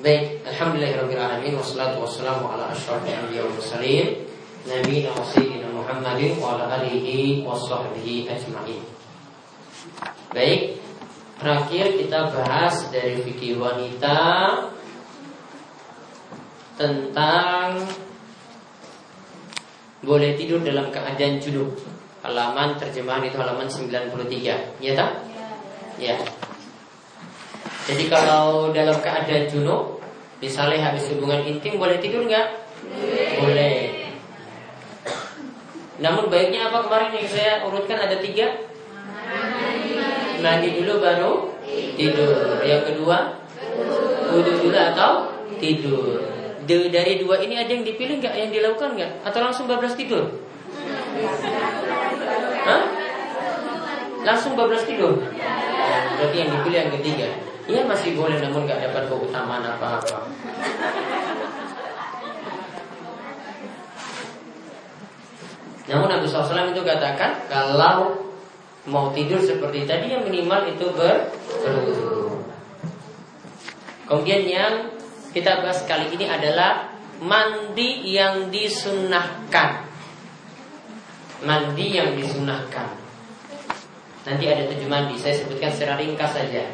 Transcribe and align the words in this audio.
Baik, 0.00 0.40
alhamdulillahirabbil 0.48 1.60
wassalatu 1.60 2.00
wassalamu 2.00 2.48
ala 2.48 2.72
asyrafil 2.72 3.20
anbiya'i 3.20 3.44
wal 3.44 3.52
mursalin 3.52 4.06
nabiyina 4.64 5.12
wa 5.12 5.20
sayyidina 5.28 5.68
Muhammadin 5.76 6.40
wa 6.40 6.56
ala 6.56 6.80
alihi 6.80 7.44
washabbihi 7.44 8.24
ajmain. 8.24 8.80
Baik, 10.32 10.80
terakhir 11.36 12.00
kita 12.00 12.32
bahas 12.32 12.88
dari 12.88 13.20
fikih 13.20 13.60
wanita 13.60 14.16
tentang 16.80 17.84
boleh 20.00 20.32
tidur 20.32 20.64
dalam 20.64 20.88
keadaan 20.88 21.44
junub. 21.44 21.76
Halaman 22.24 22.80
terjemahan 22.80 23.28
itu 23.28 23.36
halaman 23.36 23.68
93. 23.68 24.80
Ya 24.80 24.92
tak? 24.96 25.28
Ya. 26.00 26.16
Jadi 27.88 28.04
kalau 28.12 28.74
dalam 28.76 28.96
keadaan 29.00 29.48
junub, 29.48 30.02
misalnya 30.42 30.92
habis 30.92 31.08
hubungan 31.12 31.40
intim 31.44 31.80
boleh 31.80 31.96
tidur 31.96 32.28
nggak? 32.28 32.46
Boleh. 33.40 33.76
Namun 36.00 36.32
baiknya 36.32 36.68
apa 36.72 36.84
kemarin 36.84 37.12
yang 37.12 37.28
saya 37.28 37.52
urutkan 37.64 38.00
ada 38.00 38.16
tiga? 38.20 38.68
Mandi 40.40 40.68
dulu 40.80 41.04
baru 41.04 41.32
tidur. 41.96 42.64
Yang 42.64 42.82
kedua, 42.92 43.36
wudhu 44.32 44.52
dulu 44.64 44.76
atau 44.76 45.36
tidur. 45.60 46.24
Dari 46.70 47.20
dua 47.20 47.42
ini 47.44 47.60
ada 47.60 47.68
yang 47.68 47.84
dipilih 47.84 48.24
nggak? 48.24 48.34
Yang 48.36 48.50
dilakukan 48.56 48.90
nggak? 48.96 49.12
Atau 49.28 49.40
langsung 49.44 49.68
bablas 49.68 49.92
tidur? 49.92 50.40
Hah? 52.64 52.82
Langsung 54.24 54.56
bablas 54.56 54.88
tidur? 54.88 55.20
Berarti 56.20 56.36
yang 56.36 56.52
dipilih 56.52 56.78
yang 56.84 56.92
ketiga. 57.00 57.28
Iya 57.64 57.80
masih 57.88 58.12
boleh 58.12 58.36
namun 58.44 58.68
nggak 58.68 58.92
dapat 58.92 59.08
keutamaan 59.08 59.64
apa-apa. 59.64 60.28
Namun 65.88 66.06
Nabi 66.12 66.28
SAW 66.28 66.76
itu 66.76 66.84
katakan 66.84 67.48
kalau 67.48 68.20
mau 68.84 69.08
tidur 69.16 69.40
seperti 69.40 69.88
tadi 69.88 70.12
yang 70.12 70.28
minimal 70.28 70.68
itu 70.68 70.92
ber. 70.92 71.32
Kemudian 74.04 74.44
yang 74.44 74.74
kita 75.32 75.64
bahas 75.64 75.80
kali 75.88 76.12
ini 76.12 76.28
adalah 76.28 76.92
mandi 77.24 78.12
yang 78.12 78.52
disunahkan. 78.52 79.88
Mandi 81.48 81.86
yang 81.96 82.12
disunahkan. 82.12 82.99
Nanti 84.20 84.44
ada 84.44 84.68
tujuh 84.68 84.84
mandi, 84.84 85.16
saya 85.16 85.32
sebutkan 85.32 85.72
secara 85.72 85.96
ringkas 85.96 86.36
saja. 86.36 86.64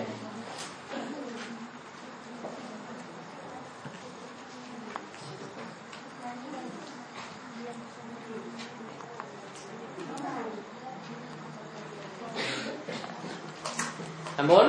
Namun 14.36 14.66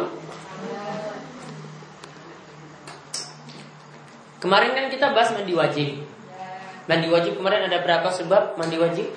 Kemarin 4.38 4.72
kan 4.78 4.88
kita 4.88 5.12
bahas 5.12 5.34
mandi 5.36 5.52
wajib 5.58 6.08
Mandi 6.88 7.12
wajib 7.12 7.36
kemarin 7.36 7.68
ada 7.68 7.84
berapa 7.84 8.08
sebab 8.08 8.56
mandi 8.56 8.80
wajib? 8.80 9.12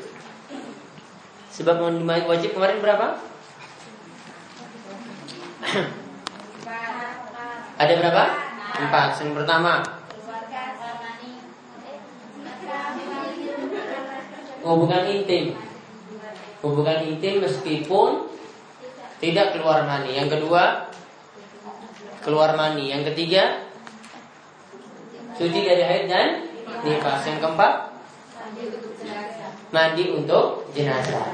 Sebab 1.55 1.77
mandi 1.79 2.03
wajib 2.27 2.57
kemarin 2.57 2.83
berapa? 2.83 3.30
Ada 7.81 7.93
berapa? 7.95 8.25
Empat 8.81 9.09
Yang 9.23 9.33
pertama 9.39 9.83
Hubungan 14.61 15.05
intim 15.09 15.55
Hubungan 16.61 16.99
intim 17.07 17.41
meskipun 17.41 18.29
tidak 19.21 19.53
keluar 19.53 19.85
mani. 19.85 20.17
Yang 20.17 20.41
kedua, 20.41 20.89
keluar 22.25 22.57
mani. 22.57 22.89
Yang 22.89 23.13
ketiga, 23.13 23.69
suci 25.37 25.61
dari 25.61 25.85
haid 25.85 26.09
dan 26.09 26.49
nifas. 26.85 27.21
Yang 27.29 27.39
keempat, 27.45 27.73
mandi 29.71 30.05
untuk 30.09 30.69
jenazah. 30.73 31.25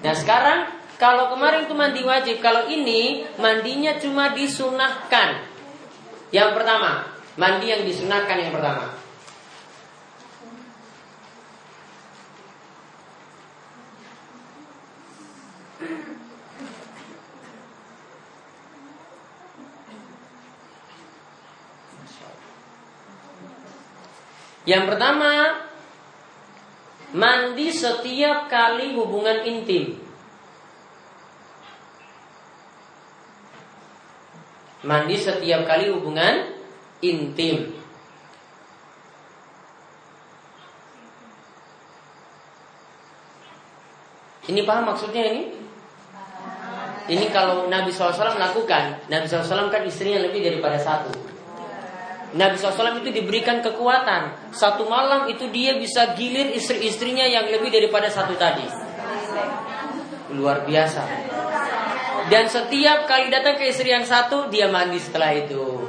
Nah 0.00 0.14
sekarang 0.16 0.73
kalau 0.94 1.34
kemarin 1.34 1.66
itu 1.66 1.74
mandi 1.74 2.02
wajib, 2.06 2.38
kalau 2.38 2.70
ini 2.70 3.26
mandinya 3.42 3.98
cuma 3.98 4.30
disunahkan. 4.30 5.42
Yang 6.30 6.50
pertama, 6.54 7.10
mandi 7.34 7.66
yang 7.66 7.82
disunahkan 7.82 8.38
yang 8.38 8.54
pertama. 8.54 8.94
Yang 24.64 24.84
pertama, 24.88 25.30
mandi 27.12 27.68
setiap 27.68 28.48
kali 28.48 28.96
hubungan 28.96 29.44
intim. 29.44 30.03
Mandi 34.84 35.16
setiap 35.16 35.64
kali 35.64 35.88
hubungan 35.88 36.52
intim. 37.00 37.72
Ini 44.44 44.60
paham 44.68 44.92
maksudnya 44.92 45.24
ini? 45.32 45.42
Ini 47.04 47.28
kalau 47.32 47.68
Nabi 47.68 47.92
SAW 47.92 48.16
lakukan 48.16 49.12
Nabi 49.12 49.28
SAW 49.28 49.68
kan 49.68 49.84
istrinya 49.84 50.24
lebih 50.24 50.40
daripada 50.40 50.80
satu 50.80 51.12
Nabi 52.32 52.56
SAW 52.56 53.04
itu 53.04 53.12
diberikan 53.12 53.60
kekuatan 53.60 54.48
Satu 54.56 54.88
malam 54.88 55.28
itu 55.28 55.52
dia 55.52 55.76
bisa 55.76 56.16
gilir 56.16 56.56
istri-istrinya 56.56 57.28
yang 57.28 57.44
lebih 57.52 57.68
daripada 57.68 58.08
satu 58.08 58.32
tadi 58.40 58.64
Luar 60.32 60.64
biasa 60.64 61.04
Dan 62.24 62.48
setiap 62.48 63.04
kali 63.04 63.28
datang 63.28 63.60
ke 63.60 63.68
istri 63.68 63.92
yang 63.92 64.04
satu 64.04 64.48
Dia 64.48 64.72
mandi 64.72 64.96
setelah 64.96 65.36
itu. 65.36 65.84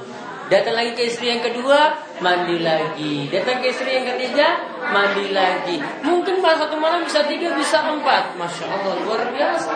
Datang 0.45 0.77
lagi 0.77 0.91
ke 0.93 1.09
istri 1.09 1.31
yang 1.31 1.41
kedua 1.41 1.95
Mandi 2.21 2.61
lagi. 2.61 3.31
Datang 3.31 3.63
ke 3.63 3.71
istri 3.71 3.95
yang 3.95 4.05
ketiga 4.15 4.59
Mandi 4.91 5.31
lagi. 5.31 5.79
Mungkin 6.03 6.43
pas 6.43 6.59
satu 6.59 6.75
malam 6.77 7.07
bisa 7.07 7.23
tiga 7.25 7.55
bisa 7.55 7.81
empat. 7.87 8.35
Masya 8.35 8.65
Allah 8.67 8.93
luar 9.07 9.21
biasa. 9.31 9.73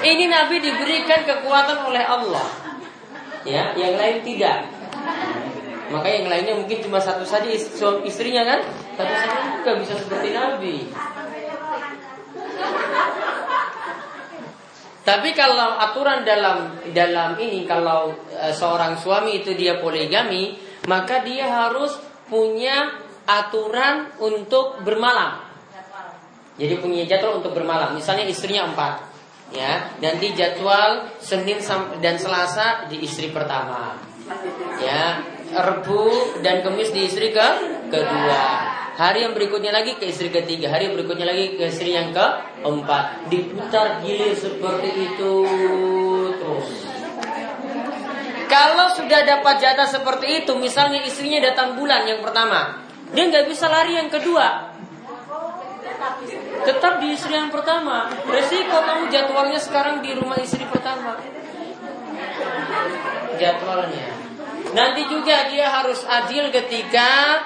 Ini 0.00 0.24
Nabi 0.32 0.56
diberikan 0.64 1.20
kekuatan 1.28 1.78
oleh 1.92 2.02
Allah. 2.02 2.48
Ya 3.44 3.76
yang 3.76 4.00
lain 4.00 4.24
tidak. 4.24 4.64
Maka 5.90 6.06
yang 6.06 6.30
lainnya 6.30 6.54
mungkin 6.54 6.78
cuma 6.86 7.02
satu 7.02 7.26
saja 7.26 7.50
istrinya 8.06 8.42
kan? 8.46 8.60
Satu 8.94 9.14
saja 9.14 9.38
juga 9.58 9.70
bisa 9.76 9.94
seperti 9.98 10.28
Nabi 10.32 10.76
tapi 15.10 15.34
kalau 15.34 15.74
aturan 15.74 16.22
dalam 16.22 16.78
dalam 16.94 17.34
ini 17.42 17.66
kalau 17.66 18.14
e, 18.30 18.54
seorang 18.54 18.94
suami 18.94 19.42
itu 19.42 19.58
dia 19.58 19.82
poligami 19.82 20.54
maka 20.86 21.26
dia 21.26 21.50
harus 21.50 21.98
punya 22.30 22.94
aturan 23.26 24.14
untuk 24.22 24.78
bermalam. 24.86 25.50
Jadi 26.54 26.78
punya 26.78 27.02
jadwal 27.10 27.42
untuk 27.42 27.58
bermalam. 27.58 27.98
Misalnya 27.98 28.30
istrinya 28.30 28.70
empat 28.70 29.02
ya. 29.50 29.98
Dan 29.98 30.22
di 30.22 30.30
jadwal 30.30 31.10
Senin 31.18 31.58
dan 31.98 32.14
Selasa 32.14 32.86
di 32.86 33.02
istri 33.02 33.34
pertama 33.34 33.98
ya. 34.78 35.26
Rebu 35.50 36.38
dan 36.46 36.62
Kemis 36.62 36.94
di 36.94 37.10
istri 37.10 37.34
ke 37.34 37.48
kedua 37.90 38.40
hari 38.96 39.26
yang 39.26 39.34
berikutnya 39.34 39.74
lagi 39.74 39.98
ke 39.98 40.08
istri 40.08 40.30
ketiga 40.30 40.70
hari 40.70 40.88
yang 40.88 40.94
berikutnya 40.94 41.26
lagi 41.26 41.58
ke 41.58 41.68
istri 41.68 41.92
yang 41.92 42.14
keempat 42.14 43.28
diputar 43.28 44.00
gilir 44.00 44.32
seperti 44.32 44.90
itu 44.94 45.34
terus 46.38 46.68
kalau 48.50 48.90
sudah 48.94 49.20
dapat 49.26 49.62
jatah 49.62 49.86
seperti 49.86 50.46
itu 50.46 50.52
misalnya 50.58 51.02
istrinya 51.02 51.42
datang 51.42 51.74
bulan 51.74 52.06
yang 52.06 52.22
pertama 52.22 52.86
dia 53.10 53.26
nggak 53.26 53.50
bisa 53.50 53.66
lari 53.66 53.98
yang 53.98 54.08
kedua 54.08 54.70
Tetap 56.60 57.00
di 57.00 57.16
istri 57.16 57.32
yang 57.36 57.48
pertama. 57.48 58.08
Resiko 58.28 58.84
kamu 58.84 59.08
jadwalnya 59.08 59.60
sekarang 59.60 60.04
di 60.04 60.12
rumah 60.16 60.36
istri 60.40 60.64
pertama. 60.68 61.16
Jadwalnya. 63.40 64.08
Nanti 64.76 65.02
juga 65.08 65.48
dia 65.48 65.66
harus 65.72 66.04
adil 66.04 66.52
ketika 66.52 67.40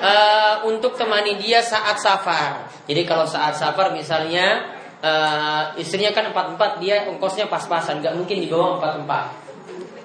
uh, 0.00 0.54
untuk 0.66 0.94
temani 0.94 1.38
dia 1.38 1.62
saat 1.62 1.98
safar. 1.98 2.70
Jadi 2.86 3.02
kalau 3.04 3.26
saat 3.26 3.54
safar 3.58 3.92
misalnya 3.92 4.64
uh, 5.02 5.74
istrinya 5.78 6.14
kan 6.14 6.30
empat 6.30 6.56
empat 6.56 6.70
dia 6.82 7.06
ongkosnya 7.10 7.46
pas-pasan, 7.50 8.00
nggak 8.02 8.14
mungkin 8.14 8.38
di 8.42 8.48
bawah 8.50 8.78
empat 8.78 8.92
empat. 9.04 9.26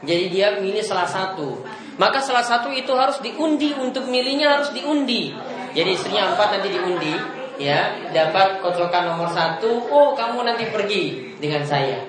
Jadi 0.04 0.25
dia 0.28 0.60
milih 0.60 0.84
salah 0.84 1.07
satu. 1.07 1.63
Maka 1.95 2.19
salah 2.19 2.44
satu 2.44 2.74
itu 2.74 2.92
harus 2.98 3.22
diundi 3.22 3.72
untuk 3.78 4.10
milihnya 4.10 4.60
harus 4.60 4.74
diundi. 4.74 5.31
Jadi 5.74 5.90
istrinya 5.94 6.34
empat 6.36 6.60
nanti 6.60 6.69
diundi, 6.74 7.13
ya 7.62 8.12
dapat 8.12 8.60
kocokan 8.60 9.13
nomor 9.13 9.30
satu. 9.31 9.88
Oh 9.89 10.12
kamu 10.18 10.44
nanti 10.44 10.68
pergi 10.74 11.38
dengan 11.38 11.63
saya. 11.63 12.04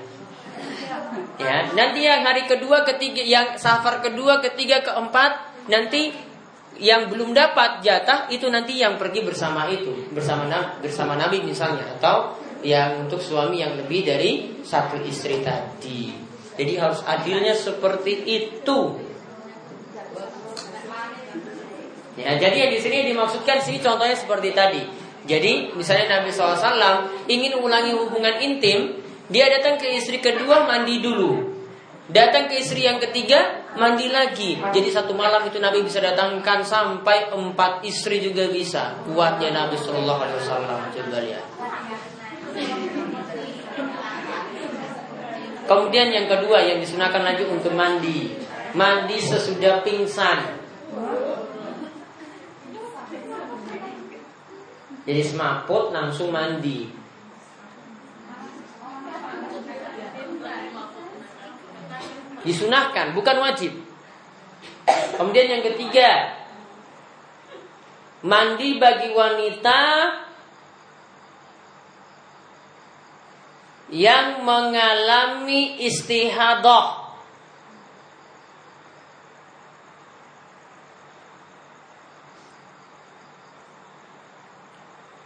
Ya 1.35 1.71
nanti 1.75 2.01
yang 2.03 2.23
hari 2.25 2.47
kedua, 2.47 2.83
ketiga, 2.87 3.23
yang 3.23 3.59
safar 3.61 4.01
kedua, 4.03 4.39
ketiga, 4.43 4.83
keempat 4.83 5.55
nanti 5.67 6.13
yang 6.83 7.07
belum 7.07 7.31
dapat 7.31 7.87
jatah 7.87 8.27
itu 8.35 8.51
nanti 8.51 8.83
yang 8.83 8.99
pergi 8.99 9.23
bersama 9.23 9.71
itu 9.71 10.11
bersama 10.11 10.51
bersama 10.83 11.15
Nabi 11.15 11.47
misalnya 11.47 11.95
atau 11.99 12.35
yang 12.65 13.07
untuk 13.07 13.21
suami 13.21 13.61
yang 13.61 13.77
lebih 13.77 14.03
dari 14.09 14.59
satu 14.65 14.99
istri 15.05 15.45
tadi. 15.45 16.17
Jadi 16.55 16.73
harus 16.81 17.05
adilnya 17.05 17.53
seperti 17.53 18.25
itu. 18.25 18.79
Ya, 22.15 22.39
jadi 22.39 22.57
yang 22.67 22.73
di 22.73 22.81
sini 22.81 23.11
dimaksudkan 23.11 23.59
sih 23.59 23.83
contohnya 23.83 24.15
seperti 24.15 24.55
tadi. 24.55 24.83
Jadi 25.25 25.75
misalnya 25.75 26.21
Nabi 26.21 26.31
SAW 26.31 27.27
ingin 27.27 27.59
ulangi 27.59 27.93
hubungan 27.97 28.39
intim, 28.39 29.03
dia 29.29 29.51
datang 29.51 29.81
ke 29.81 29.89
istri 29.99 30.23
kedua 30.23 30.69
mandi 30.69 31.03
dulu. 31.03 31.54
Datang 32.05 32.53
ke 32.53 32.61
istri 32.61 32.85
yang 32.85 33.01
ketiga 33.01 33.65
mandi 33.81 34.13
lagi. 34.13 34.61
Jadi 34.61 34.89
satu 34.93 35.17
malam 35.17 35.49
itu 35.49 35.57
Nabi 35.57 35.81
bisa 35.81 36.05
datangkan 36.05 36.61
sampai 36.61 37.33
empat 37.33 37.81
istri 37.81 38.21
juga 38.21 38.45
bisa. 38.53 38.93
Kuatnya 39.09 39.57
Nabi 39.57 39.81
Shallallahu 39.81 40.21
Alaihi 40.21 40.39
Wasallam. 40.45 40.79
Coba 40.93 41.19
lihat. 41.25 41.45
Kemudian 45.65 46.13
yang 46.13 46.29
kedua 46.29 46.61
yang 46.61 46.77
disunahkan 46.85 47.25
lagi 47.25 47.49
untuk 47.49 47.73
mandi. 47.73 48.37
Mandi 48.77 49.17
sesudah 49.17 49.81
pingsan. 49.81 50.61
Jadi 55.09 55.23
semaput 55.25 55.89
langsung 55.89 56.29
mandi. 56.29 57.04
Disunahkan, 62.45 63.17
bukan 63.17 63.37
wajib. 63.41 63.73
Kemudian 65.17 65.49
yang 65.49 65.65
ketiga, 65.65 66.37
mandi 68.21 68.77
bagi 68.77 69.09
wanita 69.17 69.81
yang 73.93 74.45
mengalami 74.45 75.81
istihadah 75.85 77.05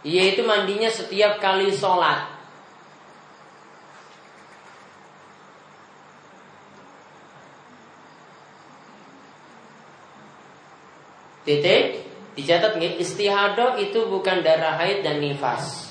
yaitu 0.07 0.47
mandinya 0.47 0.87
setiap 0.87 1.43
kali 1.43 1.75
sholat 1.75 2.38
titik 11.49 12.05
dicatat 12.37 12.77
istihadah 12.77 13.81
itu 13.81 14.05
bukan 14.05 14.45
darah 14.45 14.77
haid 14.77 15.01
dan 15.01 15.17
nifas 15.17 15.89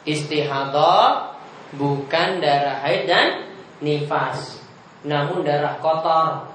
Istihadah 0.00 1.36
bukan 1.76 2.40
darah 2.40 2.80
haid 2.80 3.04
dan 3.04 3.52
nifas, 3.84 4.64
namun 5.04 5.44
darah 5.44 5.76
kotor. 5.76 6.48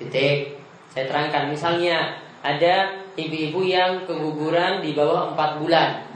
Titik. 0.00 0.56
Saya 0.96 1.04
terangkan 1.12 1.52
misalnya 1.52 2.16
ada 2.40 3.04
ibu-ibu 3.20 3.60
yang 3.68 4.08
keguguran 4.08 4.80
di 4.80 4.96
bawah 4.96 5.36
4 5.36 5.60
bulan. 5.60 6.07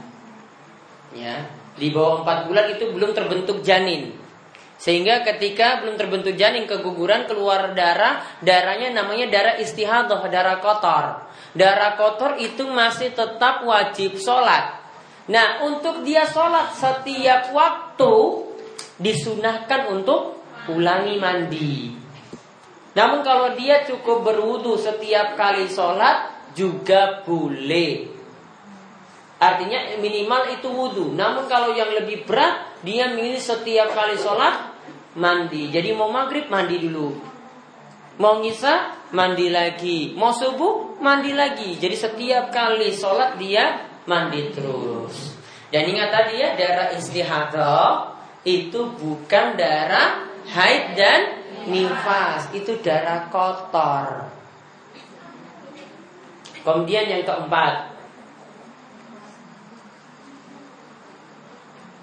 Ya, 1.13 1.45
di 1.77 1.93
bawah 1.93 2.25
4 2.25 2.49
bulan 2.49 2.65
itu 2.73 2.89
belum 2.89 3.13
terbentuk 3.13 3.61
janin. 3.61 4.13
Sehingga 4.83 5.23
ketika 5.23 5.79
belum 5.79 5.95
terbentuk 5.95 6.35
janin 6.35 6.67
keguguran 6.67 7.23
keluar 7.23 7.71
darah, 7.71 8.19
darahnya 8.43 8.91
namanya 8.91 9.31
darah 9.31 9.55
istihadah, 9.55 10.19
darah 10.27 10.59
kotor. 10.59 11.23
Darah 11.55 11.95
kotor 11.95 12.35
itu 12.41 12.67
masih 12.67 13.15
tetap 13.15 13.63
wajib 13.63 14.19
sholat. 14.19 14.83
Nah 15.31 15.63
untuk 15.63 16.03
dia 16.03 16.27
sholat 16.27 16.75
setiap 16.75 17.55
waktu 17.55 18.13
disunahkan 18.99 19.87
untuk 19.93 20.43
ulangi 20.67 21.15
mandi. 21.15 21.95
Namun 22.93 23.25
kalau 23.25 23.55
dia 23.57 23.87
cukup 23.87 24.21
berwudu 24.21 24.75
setiap 24.77 25.39
kali 25.39 25.65
sholat 25.71 26.51
juga 26.53 27.23
boleh. 27.25 28.12
Artinya 29.43 29.99
minimal 29.99 30.55
itu 30.55 30.71
wudhu. 30.71 31.11
Namun 31.19 31.51
kalau 31.51 31.75
yang 31.75 31.91
lebih 31.91 32.23
berat, 32.23 32.79
dia 32.79 33.11
milih 33.11 33.43
setiap 33.43 33.91
kali 33.91 34.15
sholat 34.15 34.71
mandi. 35.19 35.67
Jadi 35.67 35.91
mau 35.91 36.07
maghrib 36.07 36.47
mandi 36.47 36.79
dulu. 36.79 37.11
Mau 38.23 38.39
ngisa 38.39 39.03
mandi 39.11 39.51
lagi. 39.51 40.15
Mau 40.15 40.31
subuh 40.31 40.95
mandi 41.03 41.35
lagi. 41.35 41.75
Jadi 41.75 41.95
setiap 41.99 42.55
kali 42.55 42.95
sholat 42.95 43.35
dia 43.35 43.83
mandi 44.07 44.47
terus. 44.55 45.35
Dan 45.67 45.91
ingat 45.91 46.09
tadi 46.13 46.39
ya 46.39 46.55
darah 46.55 46.95
istihadah 46.95 48.15
itu 48.47 48.95
bukan 48.95 49.59
darah 49.59 50.23
haid 50.55 50.95
dan 50.95 51.21
nifas. 51.67 52.47
Itu 52.55 52.79
darah 52.79 53.27
kotor. 53.27 54.31
Kemudian 56.63 57.11
yang 57.11 57.27
keempat 57.27 57.92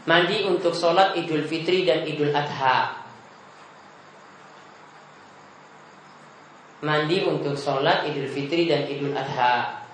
Mandi 0.08 0.49
untuk 0.49 0.73
sholat 0.73 1.12
idul 1.19 1.44
fitri 1.44 1.85
dan 1.85 2.06
idul 2.08 2.32
adha 2.32 3.00
mandi 6.81 7.25
untuk 7.29 7.56
sholat 7.56 8.08
Idul 8.08 8.29
Fitri 8.29 8.64
dan 8.69 8.88
Idul 8.88 9.12
Adha. 9.12 9.85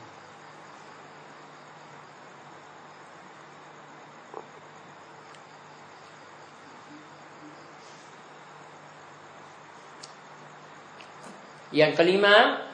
Yang 11.75 11.93
kelima, 11.99 12.65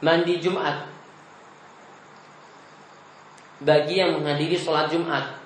mandi 0.00 0.38
Jumat. 0.40 0.88
Bagi 3.60 4.00
yang 4.00 4.16
menghadiri 4.16 4.56
sholat 4.56 4.88
Jumat. 4.88 5.39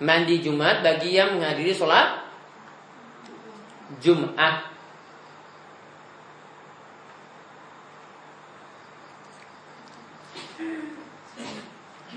Mandi 0.00 0.44
Jumat 0.44 0.84
bagi 0.84 1.16
yang 1.16 1.40
menghadiri 1.40 1.72
sholat 1.72 2.20
Jumat. 4.02 4.76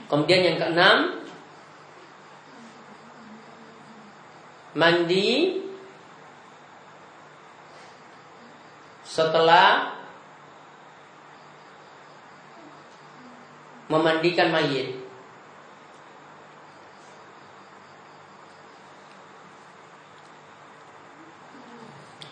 Kemudian 0.09 0.41
yang 0.41 0.57
keenam 0.57 0.97
mandi 4.73 5.61
setelah 9.05 9.93
memandikan 13.89 14.53
mayit. 14.53 14.98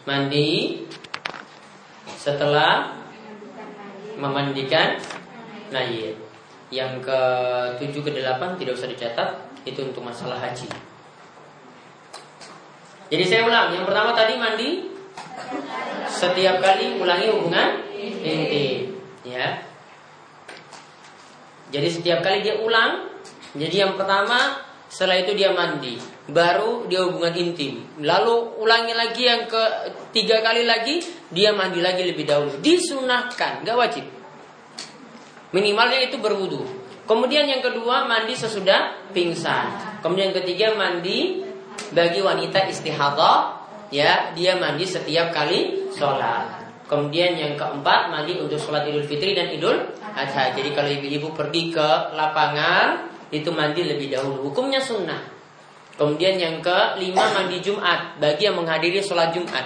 Mandi 0.08 0.88
setelah 2.16 2.96
memandikan 4.16 4.96
mayit. 5.70 6.16
Yang 6.72 7.04
ke 7.08 7.20
tujuh 7.80 8.02
ke 8.08 8.12
delapan 8.12 8.56
tidak 8.60 8.76
usah 8.76 8.92
dicatat, 8.92 9.30
itu 9.64 9.84
untuk 9.84 10.04
masalah 10.04 10.40
haji. 10.40 10.68
Jadi 13.08 13.24
saya 13.24 13.48
ulang, 13.48 13.72
yang 13.72 13.88
pertama 13.88 14.12
tadi 14.12 14.36
mandi 14.36 14.70
setiap 16.12 16.60
kali 16.60 17.00
ulangi 17.00 17.28
hubungan 17.32 17.88
inti, 17.96 18.92
ya. 19.24 19.64
Jadi 21.72 21.88
setiap 21.88 22.20
kali 22.20 22.44
dia 22.44 22.60
ulang, 22.60 23.12
jadi 23.56 23.88
yang 23.88 23.94
pertama 23.96 24.67
setelah 24.88 25.20
itu 25.20 25.36
dia 25.36 25.52
mandi. 25.52 26.00
baru 26.28 26.92
dia 26.92 27.08
hubungan 27.08 27.32
intim. 27.40 27.88
Lalu 28.04 28.60
ulangi 28.60 28.92
lagi 28.92 29.24
yang 29.24 29.48
ke 29.48 29.64
tiga 30.12 30.44
kali 30.44 30.68
lagi, 30.68 31.00
dia 31.32 31.56
mandi 31.56 31.80
lagi 31.80 32.04
lebih 32.04 32.28
dahulu. 32.28 32.60
Disunahkan, 32.60 33.64
nggak 33.64 33.78
wajib. 33.80 34.06
Minimalnya 35.56 36.12
itu 36.12 36.20
berwudu. 36.20 36.68
Kemudian 37.08 37.48
yang 37.48 37.64
kedua 37.64 38.04
mandi 38.04 38.36
sesudah 38.36 39.08
pingsan. 39.16 40.00
Kemudian 40.04 40.36
yang 40.36 40.38
ketiga 40.44 40.76
mandi 40.76 41.40
bagi 41.96 42.20
wanita 42.20 42.68
istihadah, 42.68 43.64
ya 43.88 44.36
dia 44.36 44.60
mandi 44.60 44.84
setiap 44.84 45.32
kali 45.32 45.88
sholat. 45.96 46.68
Kemudian 46.92 47.40
yang 47.40 47.56
keempat 47.56 48.12
mandi 48.12 48.36
untuk 48.36 48.60
sholat 48.60 48.84
idul 48.88 49.08
fitri 49.08 49.32
dan 49.32 49.48
idul 49.52 49.96
adha. 50.16 50.52
Jadi 50.52 50.76
kalau 50.76 50.92
ibu-ibu 50.92 51.32
pergi 51.32 51.72
ke 51.72 51.90
lapangan 52.16 53.16
itu 53.34 53.50
mandi 53.52 53.84
lebih 53.84 54.14
dahulu. 54.14 54.52
Hukumnya 54.52 54.80
sunnah. 54.80 55.20
Kemudian 55.98 56.38
yang 56.38 56.62
kelima 56.62 57.26
mandi 57.34 57.58
Jumat 57.60 58.22
bagi 58.22 58.46
yang 58.46 58.56
menghadiri 58.56 59.02
sholat 59.02 59.34
Jumat. 59.34 59.66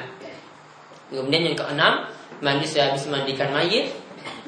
Kemudian 1.12 1.52
yang 1.52 1.58
keenam 1.60 2.08
mandi 2.40 2.64
sehabis 2.64 3.12
mandikan 3.12 3.52
mayit. 3.52 3.92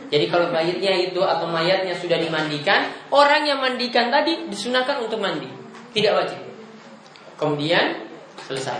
Jadi 0.07 0.29
kalau 0.29 0.53
mayitnya 0.53 0.93
itu 0.93 1.19
atau 1.25 1.49
mayatnya 1.49 1.97
sudah 1.97 2.21
dimandikan, 2.21 2.85
orang 3.09 3.49
yang 3.49 3.57
mandikan 3.57 4.13
tadi 4.13 4.45
disunahkan 4.45 5.01
untuk 5.01 5.17
mandi, 5.17 5.49
tidak 5.91 6.21
wajib. 6.21 6.39
Kemudian 7.35 8.05
selesai. 8.45 8.77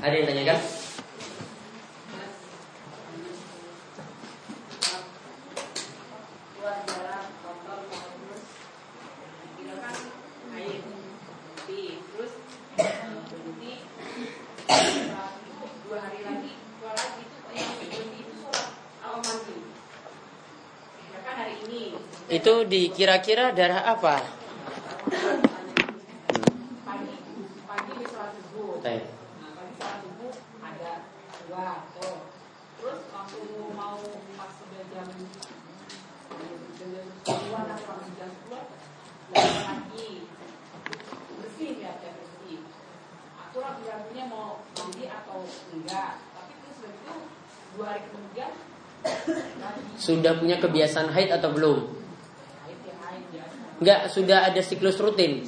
Ada 0.00 0.14
yang 0.14 0.26
tanyakan? 0.30 0.79
Itu 22.30 22.62
dikira-kira 22.62 23.50
darah 23.50 23.90
apa? 23.90 24.22
Pagi, 26.86 27.14
pagi 27.66 27.90
di 27.98 28.04
sholat 28.06 28.30
subuh. 28.38 28.78
Baik. 28.78 29.10
Nah, 29.42 29.50
pagi 29.58 29.74
sholat 29.74 29.98
subuh 30.06 30.30
ada 30.62 31.10
dua 31.50 31.90
tuh. 31.98 32.30
Terus 32.78 33.00
waktu 33.10 33.38
mau 33.74 33.98
pas 34.38 34.50
sudah 34.62 34.82
jam 34.94 35.10
dua 37.26 37.60
atau 37.66 37.98
jam 38.14 38.30
sepuluh 38.30 38.64
lagi 39.34 40.30
bersih 41.34 41.70
ya 41.82 41.98
ya 41.98 42.10
bersih. 42.14 42.62
Aku 43.50 43.58
lagi 43.58 43.82
ragunya 43.82 44.30
mau 44.30 44.62
mandi 44.78 45.10
atau 45.10 45.42
enggak. 45.74 46.22
Tapi 46.22 46.52
terus 46.62 46.76
begitu 46.86 47.14
dua 47.74 47.84
hari 47.90 48.06
kemudian 48.06 48.50
Sudah 50.06 50.38
punya 50.38 50.62
kebiasaan 50.62 51.10
haid 51.10 51.34
atau 51.34 51.50
belum? 51.50 51.78
ya 51.82 52.74
biasa. 52.78 53.56
Enggak, 53.82 54.00
sudah 54.06 54.38
ada 54.46 54.62
siklus 54.62 55.02
rutin. 55.02 55.42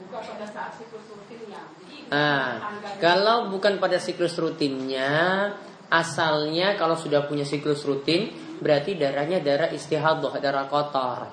Bukan 0.00 0.22
pada 0.32 0.46
saat 0.48 0.80
siklus 0.80 1.04
rutinnya. 1.12 1.60
Jadi 1.76 2.08
Ah, 2.08 2.72
kalau 3.04 3.52
bukan 3.52 3.76
pada 3.76 4.00
siklus 4.00 4.40
rutinnya, 4.40 5.12
asalnya 5.92 6.72
kalau 6.80 6.96
sudah 6.96 7.28
punya 7.28 7.44
siklus 7.44 7.84
rutin, 7.84 8.32
berarti 8.64 8.96
darahnya 8.96 9.44
darah 9.44 9.68
istihadah, 9.68 10.40
darah 10.40 10.64
kotor. 10.72 11.28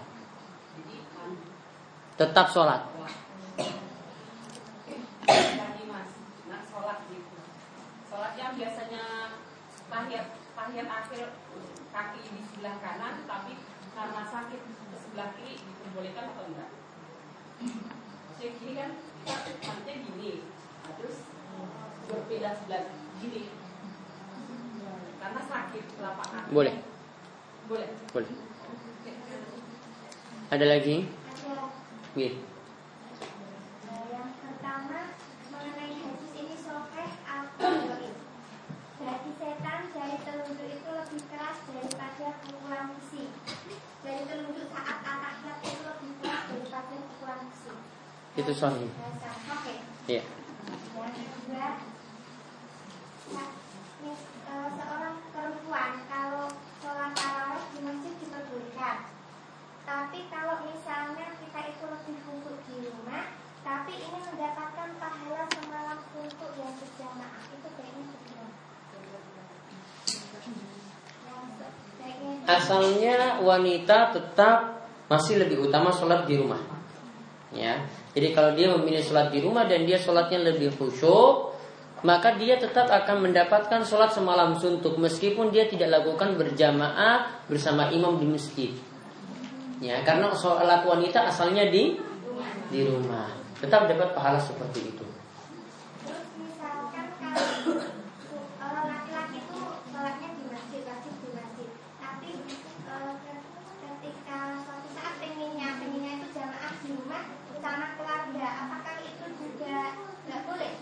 kan 1.15 1.31
Tetap 2.19 2.51
sholat. 2.51 2.94
Tadi 5.25 5.83
mas, 5.89 6.09
nah 6.45 6.61
sholat 6.65 7.03
gitu. 7.09 7.37
Sholat 8.09 8.33
yang 8.37 8.53
biasanya 8.53 9.03
tahiyat 9.89 10.25
tahiyat 10.55 10.89
akhir 10.89 11.23
kaki 11.91 12.21
di 12.23 12.41
sebelah 12.47 12.75
kanan, 12.79 13.25
tapi 13.25 13.59
karena 13.95 14.21
sakit 14.27 14.61
ke 14.61 14.97
sebelah 14.99 15.29
kiri 15.39 15.59
diperbolehkan 15.59 16.25
atau 16.35 16.45
enggak? 16.47 16.69
Maksudnya 17.55 18.49
gini 18.59 18.71
kan, 18.75 18.89
kita 19.25 19.35
nantinya 19.63 19.93
gini, 20.03 20.31
nah, 20.83 20.93
terus 20.99 21.17
berbeda 22.05 22.49
sebelah 22.59 22.83
gini, 23.23 23.43
karena 25.17 25.41
sakit 25.41 25.83
telapak 25.95 26.27
kaki. 26.29 26.49
Boleh. 26.53 26.75
Boleh. 27.65 27.89
Boleh. 28.13 28.29
Ada 30.53 30.65
lagi? 30.69 31.09
Ada 31.09 31.65
Gitu. 32.15 32.54
Tarawih 57.15 57.65
di 57.73 57.79
masjid 57.81 58.13
diperbolehkan. 58.21 58.97
Tapi 59.85 60.19
kalau 60.29 60.61
misalnya 60.61 61.25
kita 61.41 61.59
itu 61.73 61.85
lebih 61.89 62.17
khusyuk 62.25 62.57
di 62.69 62.75
rumah, 62.85 63.33
tapi 63.65 63.93
ini 63.97 64.17
mendapatkan 64.29 64.89
pahala 65.01 65.43
semalam 65.49 65.99
untuk 66.13 66.51
yang 66.57 66.73
berjamaah 66.77 67.41
itu 67.49 67.67
baiknya 67.73 68.05
bagaimana? 68.13 68.53
Asalnya 72.45 73.41
wanita 73.41 74.13
tetap 74.13 74.85
masih 75.09 75.41
lebih 75.41 75.65
utama 75.65 75.89
sholat 75.89 76.29
di 76.29 76.37
rumah. 76.37 76.74
Jadi 78.15 78.27
kalau 78.31 78.55
dia 78.55 78.71
memilih 78.71 79.03
sholat 79.03 79.31
di 79.31 79.43
rumah 79.43 79.67
dan 79.67 79.83
dia 79.83 79.99
sholatnya 79.99 80.39
lebih 80.39 80.71
khusyuk, 80.79 81.51
maka 82.05 82.37
dia 82.37 82.55
tetap 82.61 82.85
akan 82.87 83.27
mendapatkan 83.27 83.81
sholat 83.81 84.13
semalam 84.13 84.53
suntuk 84.55 84.95
meskipun 85.01 85.49
dia 85.49 85.65
tidak 85.65 85.99
lakukan 85.99 86.37
berjamaah 86.37 87.25
bersama 87.49 87.89
imam 87.89 88.15
di 88.21 88.27
masjid. 88.29 88.71
Ya, 89.83 89.99
karena 90.07 90.31
sholat 90.31 90.87
wanita 90.87 91.27
asalnya 91.27 91.67
di 91.67 91.99
di 92.71 92.79
rumah, 92.87 93.27
tetap 93.59 93.85
dapat 93.91 94.15
pahala 94.15 94.39
seperti 94.39 94.95
itu. 94.95 95.05
Terus 96.01 96.25
misalkan 96.39 97.07
kalau 97.19 97.45
eh, 98.63 98.83
laki-laki 98.89 99.37
itu 99.43 99.59
sholatnya 99.91 100.29
di 100.33 100.43
masjid, 100.49 100.81
wajib 100.87 101.13
di 101.19 101.29
masjid. 101.35 101.69
Tapi 101.99 102.31
eh, 102.87 103.13
ke- 103.19 103.43
ketika 103.83 104.37
suatu 104.63 104.87
saat 104.95 105.13
pengennya, 105.19 105.67
pengennya 105.77 106.11
itu 106.23 106.27
jamaah 106.33 106.73
di 106.81 106.89
rumah 106.95 107.23
bersama 107.51 107.85
keluarga, 107.99 108.47
apakah 108.65 108.95
itu 109.03 109.25
juga 109.37 109.75
nggak 110.25 110.41
boleh? 110.49 110.73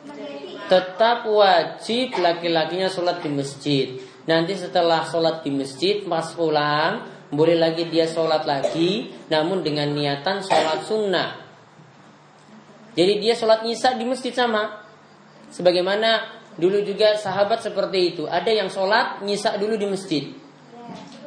Menjadi 0.00 0.59
Tetap 0.70 1.26
wajib 1.26 2.14
laki-lakinya 2.14 2.86
sholat 2.86 3.18
di 3.26 3.30
masjid. 3.34 3.98
Nanti 4.30 4.54
setelah 4.54 5.02
sholat 5.02 5.42
di 5.42 5.50
masjid, 5.50 6.06
pas 6.06 6.30
pulang, 6.30 7.10
boleh 7.34 7.58
lagi 7.58 7.90
dia 7.90 8.06
sholat 8.06 8.46
lagi, 8.46 9.10
namun 9.26 9.66
dengan 9.66 9.90
niatan 9.90 10.46
sholat 10.46 10.86
sunnah. 10.86 11.42
Jadi 12.94 13.18
dia 13.18 13.34
sholat 13.34 13.66
nyisa 13.66 13.98
di 13.98 14.06
masjid 14.06 14.30
sama. 14.30 14.86
Sebagaimana 15.50 16.38
dulu 16.54 16.86
juga 16.86 17.18
sahabat 17.18 17.66
seperti 17.66 18.14
itu. 18.14 18.22
Ada 18.30 18.50
yang 18.54 18.70
sholat 18.70 19.26
nyisa 19.26 19.58
dulu 19.58 19.74
di 19.74 19.86
masjid. 19.90 20.30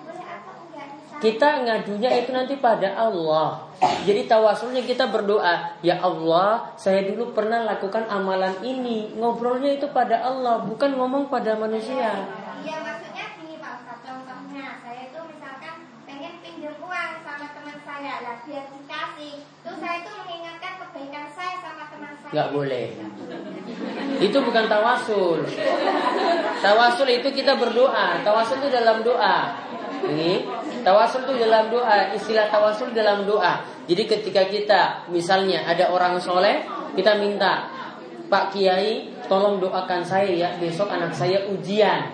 Kita 1.24 1.48
ngadunya 1.64 2.12
itu 2.20 2.30
nanti 2.36 2.60
pada 2.60 3.00
Allah. 3.00 3.69
Jadi 3.80 4.28
tawasulnya 4.28 4.84
kita 4.84 5.08
berdoa, 5.08 5.80
ya 5.80 6.04
Allah, 6.04 6.76
saya 6.76 7.08
dulu 7.08 7.32
pernah 7.32 7.64
lakukan 7.64 8.04
amalan 8.12 8.60
ini. 8.60 9.16
Ngobrolnya 9.16 9.80
itu 9.80 9.88
pada 9.96 10.20
Allah, 10.20 10.68
bukan 10.68 11.00
ngomong 11.00 11.32
pada 11.32 11.56
manusia. 11.56 12.28
Iya 12.60 12.76
maksudnya 12.84 13.26
gini 13.40 13.56
Pak 13.56 13.72
Ustadz 13.80 14.04
Contohnya 14.04 14.84
saya 14.84 15.02
itu 15.08 15.20
misalkan 15.32 15.76
pengen 16.04 16.34
pinjam 16.44 16.76
uang 16.84 17.12
sama 17.24 17.48
teman 17.56 17.78
saya 17.88 18.14
Lah 18.20 18.36
biar 18.44 18.66
dikasih 18.68 19.36
Terus 19.64 19.80
saya 19.80 19.96
itu 20.04 20.12
mengingatkan 20.12 20.74
kebaikan 20.84 21.26
saya 21.32 21.56
sama 21.64 21.84
teman 21.88 22.12
saya 22.20 22.32
Nggak 22.36 22.50
boleh. 22.52 22.86
Itu 24.20 24.38
bukan 24.44 24.66
tawasul. 24.68 25.40
Tawasul 26.60 27.10
itu 27.16 27.30
kita 27.32 27.56
berdoa. 27.56 28.20
Tawasul 28.28 28.60
itu 28.60 28.70
dalam 28.76 29.08
doa. 29.08 29.56
Ini 30.06 30.46
tawasul 30.86 31.28
itu 31.28 31.34
dalam 31.44 31.68
doa. 31.68 32.16
Istilah 32.16 32.48
tawasul 32.48 32.96
dalam 32.96 33.28
doa. 33.28 33.66
Jadi 33.90 34.04
ketika 34.06 34.46
kita 34.48 34.82
misalnya 35.12 35.66
ada 35.66 35.92
orang 35.92 36.22
soleh, 36.22 36.64
kita 36.96 37.18
minta 37.18 37.68
Pak 38.30 38.54
Kiai, 38.54 39.10
tolong 39.26 39.58
doakan 39.58 40.06
saya 40.06 40.30
ya 40.30 40.50
besok 40.62 40.94
anak 40.94 41.18
saya 41.18 41.50
ujian. 41.50 42.14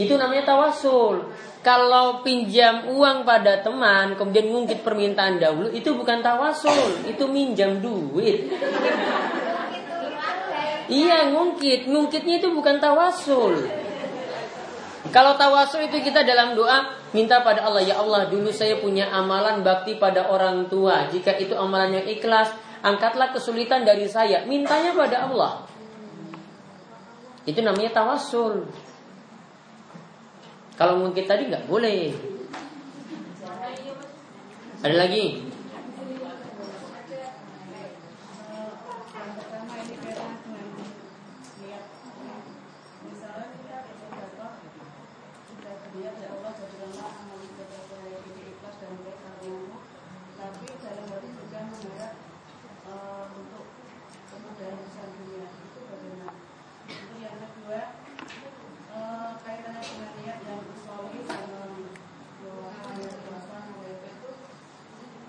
Itu 0.00 0.16
namanya 0.16 0.48
tawasul. 0.48 1.30
Kalau 1.60 2.24
pinjam 2.24 2.88
uang 2.88 3.28
pada 3.28 3.60
teman, 3.60 4.16
kemudian 4.16 4.48
ngungkit 4.48 4.80
permintaan 4.80 5.36
dahulu, 5.36 5.68
itu 5.76 5.92
bukan 5.92 6.24
tawasul, 6.24 7.04
itu 7.04 7.28
minjam 7.28 7.84
duit. 7.84 8.48
Iya 10.90 11.30
ngungkit, 11.30 11.86
ngungkitnya 11.86 12.40
itu 12.42 12.48
bukan 12.50 12.80
tawasul. 12.80 13.79
Kalau 15.10 15.34
tawasul 15.34 15.90
itu 15.90 15.98
kita 16.06 16.22
dalam 16.22 16.54
doa 16.54 16.86
minta 17.10 17.42
pada 17.42 17.66
Allah 17.66 17.82
ya 17.82 17.98
Allah 17.98 18.30
dulu 18.30 18.54
saya 18.54 18.78
punya 18.78 19.10
amalan 19.10 19.66
bakti 19.66 19.98
pada 19.98 20.30
orang 20.30 20.70
tua. 20.70 21.10
Jika 21.10 21.34
itu 21.34 21.58
amalan 21.58 21.98
yang 21.98 22.06
ikhlas, 22.06 22.54
angkatlah 22.86 23.34
kesulitan 23.34 23.82
dari 23.82 24.06
saya. 24.06 24.46
Mintanya 24.46 24.94
pada 24.94 25.26
Allah. 25.26 25.66
Itu 27.42 27.58
namanya 27.66 27.90
tawasul. 27.90 28.70
Kalau 30.78 31.02
ngungkit 31.02 31.26
tadi 31.26 31.50
nggak 31.50 31.66
boleh. 31.66 32.14
Ada 34.80 34.96
lagi? 34.96 35.50
pertama 39.40 39.74
ini 39.82 39.94
kaitan 40.00 40.32
dengan 40.40 40.66
niat 41.60 41.84
misalnya 43.04 43.46
kita 43.52 43.72
ada 43.76 43.92
sedekah 43.92 44.52
kita 45.50 45.70
berniat 45.84 46.14
ya 46.16 46.28
Allah 46.32 46.52
jadikanlah 46.56 47.08
amal 47.12 47.38
ibadah 47.44 47.82
saya 47.90 48.16
ini 48.24 48.42
ikhlas 48.56 48.76
dan 48.80 48.92
baik 49.04 49.18
karunia 49.20 49.78
tapi 50.40 50.66
dalam 50.80 51.06
hati 51.12 51.28
juga 51.36 51.60
mengharap 51.68 52.14
eh, 52.88 53.24
untuk 53.36 53.66
kemudahan 54.32 54.76
urusan 54.80 55.08
dunia 55.20 55.44
itu 55.50 55.80
bagaimana 55.84 56.32
itu 56.88 57.14
yang 57.20 57.36
kedua 57.38 57.80
eh, 58.96 59.30
kaitannya 59.44 59.82
dengan 59.84 60.10
niat 60.24 60.38
yang 60.46 60.62
usawi 60.72 61.18
dalam 61.28 61.72
doa 62.40 62.72
ayat 62.96 63.14
puasa 63.28 63.56
WP 63.82 64.02
itu 64.08 64.30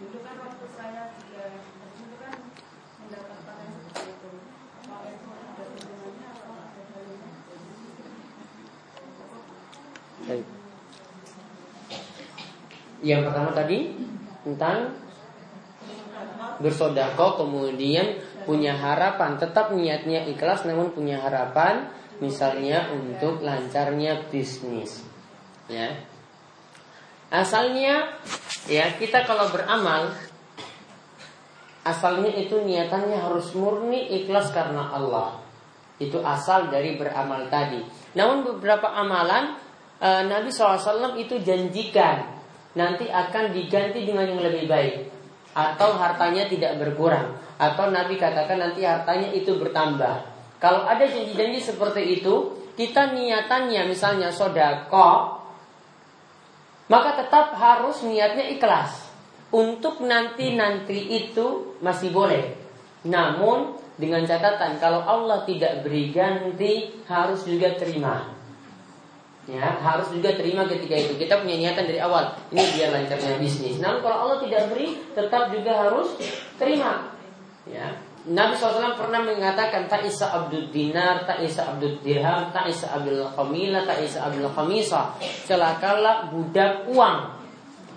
dulu 0.02 0.18
kan 0.26 0.36
waktu 0.42 0.66
saya 0.74 1.14
juga 1.14 1.46
itu 1.94 2.16
kan 2.18 2.36
mendapatkan 3.06 3.56
yang 3.62 3.74
seperti 3.86 4.12
itu 4.18 4.32
apa 4.82 5.08
itu 5.14 5.28
ada 5.30 5.64
hubungannya 5.70 6.28
atau 6.34 6.54
ada 6.58 6.82
dalilnya 6.90 7.30
Baik. 10.22 10.48
Yang 13.02 13.30
pertama 13.30 13.50
tadi 13.58 13.98
tentang 14.46 14.94
bersodako 16.62 17.42
kemudian 17.42 18.22
punya 18.46 18.78
harapan. 18.78 19.42
Tetap 19.42 19.74
niatnya 19.74 20.30
ikhlas 20.30 20.64
namun 20.70 20.94
punya 20.94 21.22
harapan 21.22 21.90
misalnya 22.22 22.94
untuk 22.94 23.42
lancarnya 23.42 24.30
bisnis. 24.30 25.02
Ya. 25.66 25.98
Asalnya 27.34 28.22
ya 28.70 28.94
kita 29.02 29.26
kalau 29.26 29.50
beramal 29.50 30.14
asalnya 31.82 32.30
itu 32.38 32.62
niatannya 32.62 33.18
harus 33.18 33.50
murni 33.58 34.22
ikhlas 34.22 34.54
karena 34.54 34.94
Allah. 34.94 35.42
Itu 35.98 36.22
asal 36.22 36.70
dari 36.70 36.98
beramal 36.98 37.50
tadi. 37.50 37.82
Namun 38.14 38.46
beberapa 38.46 38.90
amalan 38.94 39.58
eh, 39.98 40.24
Nabi 40.26 40.50
SAW 40.54 41.18
itu 41.18 41.42
janjikan 41.42 42.41
nanti 42.78 43.12
akan 43.12 43.52
diganti 43.52 44.08
dengan 44.08 44.32
yang 44.32 44.42
lebih 44.42 44.66
baik 44.68 44.96
atau 45.52 46.00
hartanya 46.00 46.48
tidak 46.48 46.80
berkurang 46.80 47.36
atau 47.62 47.94
Nabi 47.94 48.18
katakan 48.18 48.58
nanti 48.58 48.82
hartanya 48.82 49.30
itu 49.30 49.54
bertambah. 49.62 50.26
Kalau 50.58 50.82
ada 50.82 51.06
janji-janji 51.06 51.62
seperti 51.62 52.22
itu, 52.22 52.58
kita 52.74 53.14
niatannya 53.14 53.86
misalnya 53.86 54.34
sodako, 54.34 55.38
maka 56.90 57.22
tetap 57.22 57.54
harus 57.54 58.02
niatnya 58.02 58.50
ikhlas. 58.58 59.14
Untuk 59.54 60.02
nanti-nanti 60.02 61.12
itu 61.22 61.78
masih 61.86 62.10
boleh. 62.10 62.56
Namun 63.06 63.78
dengan 64.00 64.26
catatan 64.26 64.82
kalau 64.82 65.06
Allah 65.06 65.46
tidak 65.46 65.86
beri 65.86 66.10
ganti 66.10 67.04
harus 67.06 67.46
juga 67.46 67.78
terima. 67.78 68.41
Ya, 69.50 69.74
harus 69.82 70.14
juga 70.14 70.38
terima 70.38 70.70
ketika 70.70 70.94
itu. 70.94 71.18
Kita 71.18 71.42
punya 71.42 71.58
niatan 71.58 71.90
dari 71.90 71.98
awal. 71.98 72.30
Ini 72.54 72.62
dia 72.78 72.88
lancarnya 72.94 73.42
bisnis. 73.42 73.82
Namun 73.82 74.06
kalau 74.06 74.18
Allah 74.30 74.38
tidak 74.46 74.70
beri, 74.70 75.02
tetap 75.18 75.50
juga 75.50 75.72
harus 75.90 76.14
terima. 76.62 77.10
Ya. 77.66 77.98
Nabi 78.22 78.54
SAW 78.54 78.94
pernah 79.02 79.26
mengatakan 79.26 79.90
tak 79.90 80.06
isa 80.06 80.30
abdul 80.30 80.70
dinar, 80.70 81.26
tak 81.26 81.42
isa 81.42 81.66
abdul 81.74 81.98
dirham, 82.06 82.54
tak 82.54 82.70
isa 82.70 82.94
abdul 82.94 83.26
khamila, 83.34 83.82
tak 83.82 83.98
isa 84.06 84.30
abdul 84.30 84.46
khamisa. 84.54 85.18
Celakalah 85.50 86.30
budak 86.30 86.86
uang. 86.86 87.34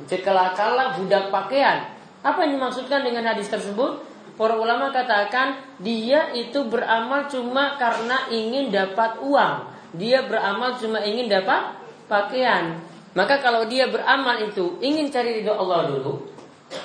Celakalah 0.08 0.96
budak 0.96 1.28
pakaian. 1.28 1.92
Apa 2.24 2.48
yang 2.48 2.56
dimaksudkan 2.56 3.04
dengan 3.04 3.28
hadis 3.28 3.52
tersebut? 3.52 4.00
Para 4.34 4.56
ulama 4.56 4.88
katakan 4.90 5.60
dia 5.76 6.32
itu 6.32 6.66
beramal 6.72 7.28
cuma 7.28 7.76
karena 7.76 8.24
ingin 8.32 8.72
dapat 8.72 9.20
uang. 9.20 9.73
Dia 9.94 10.26
beramal 10.26 10.74
cuma 10.78 11.02
ingin 11.02 11.30
dapat 11.30 11.78
pakaian. 12.10 12.82
Maka 13.14 13.38
kalau 13.38 13.70
dia 13.70 13.86
beramal 13.86 14.42
itu 14.42 14.78
ingin 14.82 15.06
cari 15.06 15.38
ridho 15.38 15.54
Allah 15.54 15.86
dulu, 15.86 16.26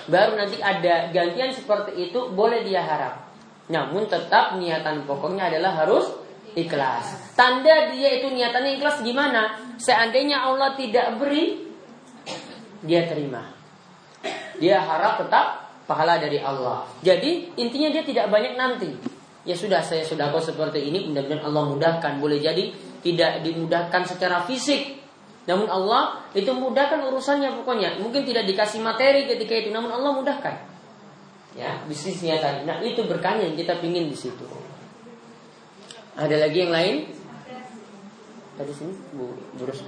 baru 0.05 0.37
nanti 0.37 0.61
ada 0.61 1.09
gantian 1.09 1.49
seperti 1.49 2.09
itu 2.09 2.29
boleh 2.37 2.61
dia 2.61 2.85
harap. 2.85 3.33
Namun 3.69 4.05
tetap 4.05 4.57
niatan 4.61 5.09
pokoknya 5.09 5.49
adalah 5.49 5.73
harus 5.85 6.05
ikhlas. 6.53 7.33
Tanda 7.33 7.89
dia 7.89 8.21
itu 8.21 8.29
niatannya 8.29 8.77
ikhlas 8.77 9.01
gimana? 9.01 9.57
Seandainya 9.81 10.45
Allah 10.45 10.77
tidak 10.77 11.17
beri, 11.17 11.65
dia 12.85 13.09
terima. 13.09 13.49
Dia 14.61 14.85
harap 14.85 15.23
tetap 15.25 15.71
pahala 15.89 16.21
dari 16.21 16.37
Allah. 16.37 16.85
Jadi 17.01 17.57
intinya 17.57 17.89
dia 17.89 18.05
tidak 18.05 18.29
banyak 18.29 18.53
nanti. 18.53 18.91
Ya 19.47 19.55
sudah 19.55 19.81
saya 19.81 20.05
sudah 20.05 20.29
kok 20.29 20.45
seperti 20.45 20.93
ini 20.93 21.09
mudah-mudahan 21.09 21.41
Allah 21.47 21.63
mudahkan. 21.73 22.21
Boleh 22.21 22.37
jadi 22.37 22.69
tidak 23.03 23.43
dimudahkan 23.45 24.03
secara 24.07 24.43
fisik. 24.47 24.99
Namun 25.47 25.65
Allah 25.65 26.23
itu 26.38 26.51
mudahkan 26.53 27.01
urusannya 27.09 27.57
pokoknya. 27.57 27.97
Mungkin 27.97 28.21
tidak 28.27 28.45
dikasih 28.45 28.85
materi 28.85 29.25
ketika 29.25 29.53
itu, 29.55 29.69
namun 29.73 29.89
Allah 29.89 30.13
mudahkan. 30.13 30.55
Ya, 31.57 31.81
bisnisnya 31.89 32.38
tadi. 32.38 32.69
Nah, 32.69 32.77
itu 32.85 33.01
berkahnya 33.09 33.49
yang 33.49 33.57
kita 33.57 33.81
pingin 33.81 34.05
di 34.05 34.17
situ. 34.17 34.45
Ada 36.13 36.45
lagi 36.45 36.57
yang 36.62 36.73
lain? 36.75 36.95
Tadi 38.59 38.71
sini, 38.75 38.93
Bu, 39.15 39.33
yang 39.55 39.88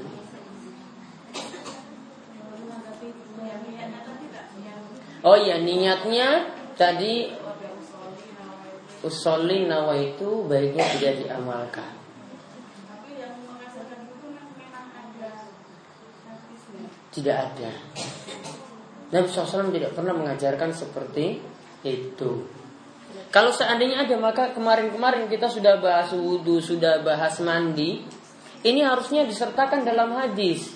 Oh 5.22 5.38
iya, 5.38 5.62
niatnya 5.62 6.50
tadi 6.74 7.30
usoli 9.06 9.70
nawa 9.70 9.94
itu 9.98 10.50
baiknya 10.50 10.86
tidak 10.98 11.14
diamalkan. 11.22 11.94
tapi 12.90 13.22
yang 13.22 13.38
mengajarkan 13.46 14.02
Tidak 17.12 17.36
ada. 17.36 17.72
Nabi 19.12 19.28
SAW 19.28 19.76
tidak 19.76 19.92
pernah 19.92 20.16
mengajarkan 20.16 20.72
seperti 20.72 21.44
itu. 21.84 22.32
Kalau 23.32 23.52
seandainya 23.52 24.08
ada 24.08 24.16
maka 24.16 24.56
kemarin-kemarin 24.56 25.28
kita 25.28 25.52
sudah 25.52 25.80
bahas 25.84 26.16
wudhu, 26.16 26.64
sudah 26.64 27.04
bahas 27.04 27.40
mandi. 27.44 28.04
Ini 28.64 28.88
harusnya 28.88 29.28
disertakan 29.28 29.84
dalam 29.84 30.16
hadis. 30.16 30.72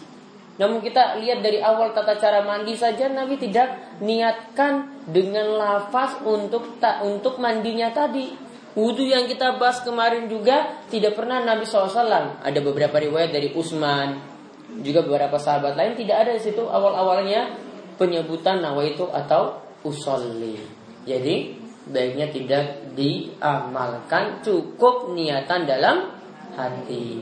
Namun 0.55 0.79
kita 0.79 1.19
lihat 1.19 1.43
dari 1.43 1.59
awal 1.59 1.91
tata 1.91 2.15
cara 2.15 2.43
mandi 2.43 2.75
saja 2.79 3.11
Nabi 3.11 3.35
tidak 3.35 3.99
niatkan 3.99 5.03
dengan 5.07 5.59
lafaz 5.59 6.19
untuk 6.23 6.79
tak 6.79 7.03
untuk 7.03 7.39
mandinya 7.43 7.91
tadi. 7.91 8.31
Wudhu 8.75 9.07
yang 9.07 9.27
kita 9.27 9.55
bahas 9.55 9.79
kemarin 9.83 10.27
juga 10.27 10.83
tidak 10.91 11.15
pernah 11.15 11.39
Nabi 11.39 11.63
SAW. 11.63 12.43
Ada 12.43 12.59
beberapa 12.59 12.99
riwayat 12.99 13.31
dari 13.31 13.55
Utsman, 13.55 14.34
juga 14.81 15.05
beberapa 15.05 15.37
sahabat 15.39 15.77
lain 15.77 15.93
tidak 15.95 16.27
ada 16.27 16.31
di 16.35 16.41
situ 16.41 16.63
awal-awalnya 16.65 17.55
penyebutan 17.95 18.59
nawaitu 18.59 19.07
atau 19.07 19.61
usolli. 19.85 20.59
Jadi 21.05 21.61
baiknya 21.85 22.33
tidak 22.33 22.95
diamalkan, 22.97 24.41
cukup 24.41 25.13
niatan 25.13 25.69
dalam 25.69 26.11
hati. 26.57 27.21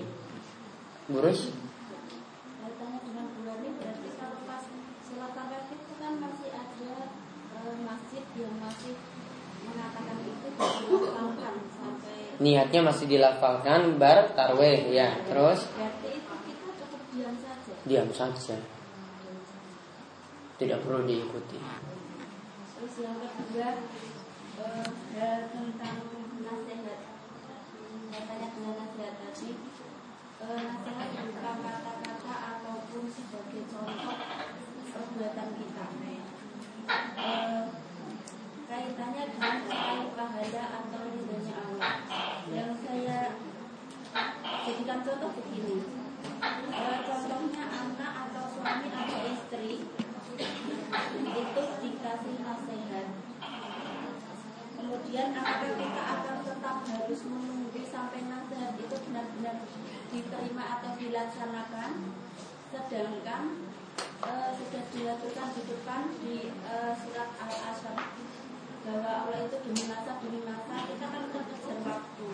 Burus? 1.12 1.52
niatnya 12.42 12.82
masih 12.84 13.06
dilafalkan 13.08 13.96
bar 14.02 14.34
tarweh 14.36 14.92
ya 14.92 15.16
terus 15.30 15.64
diam 17.84 18.08
saja. 18.16 18.56
Tidak 20.56 20.80
perlu 20.88 21.04
diikuti. 21.04 21.60
Terus 22.80 22.96
yang 23.04 23.20
kedua 23.20 23.70
uh, 24.64 24.88
tentang 25.52 25.98
nasihat. 26.40 27.00
Katanya 28.14 28.48
dengan 28.56 28.76
nasihat 28.80 29.16
tadi. 29.20 29.50
Uh, 30.44 30.60
nasihat 30.64 31.10
berupa 31.12 31.52
kata-kata 31.60 32.34
ataupun 32.56 33.04
sebagai 33.12 33.64
contoh 33.68 34.16
perbuatan 34.94 35.50
kita. 35.60 35.86
Uh, 37.20 37.64
kaitannya 38.68 39.24
dengan 39.28 39.56
meraih 39.68 40.10
pahala 40.16 40.64
atau 40.80 41.02
ridhonya 41.12 41.56
Allah. 41.60 41.96
Yang 42.48 42.72
saya 42.88 43.20
jadikan 44.64 45.00
contoh 45.04 45.32
begini. 45.36 46.03
E, 46.74 46.86
contohnya 47.04 47.64
anak 47.68 48.12
atau 48.28 48.44
suami 48.52 48.88
atau 48.90 49.20
istri 49.30 49.84
itu 51.34 51.64
dikasih 51.84 52.36
nasihat. 52.44 53.08
Kemudian 54.74 55.30
apakah 55.36 55.72
kita 55.80 56.04
akan 56.04 56.38
tetap 56.44 56.78
harus 56.88 57.22
menunggu 57.28 57.82
sampai 57.88 58.20
nasihat 58.28 58.74
itu 58.80 58.96
benar-benar 59.10 59.56
diterima 60.12 60.64
atau 60.80 60.92
dilaksanakan? 60.98 61.92
Sedangkan 62.74 63.44
e, 64.24 64.32
sudah 64.58 64.84
dilakukan 64.92 65.48
di 65.56 65.62
depan 65.68 66.02
di 66.24 66.36
e, 66.50 66.74
surat 66.98 67.30
Al-Asr 67.38 67.98
bahwa 68.84 69.12
Allah 69.24 69.40
itu 69.48 69.58
demi 69.64 69.84
masa 69.88 70.20
demi 70.20 70.44
masa 70.44 70.76
kita 70.84 71.06
kan 71.08 71.24
kejar 71.32 71.80
waktu 71.88 72.30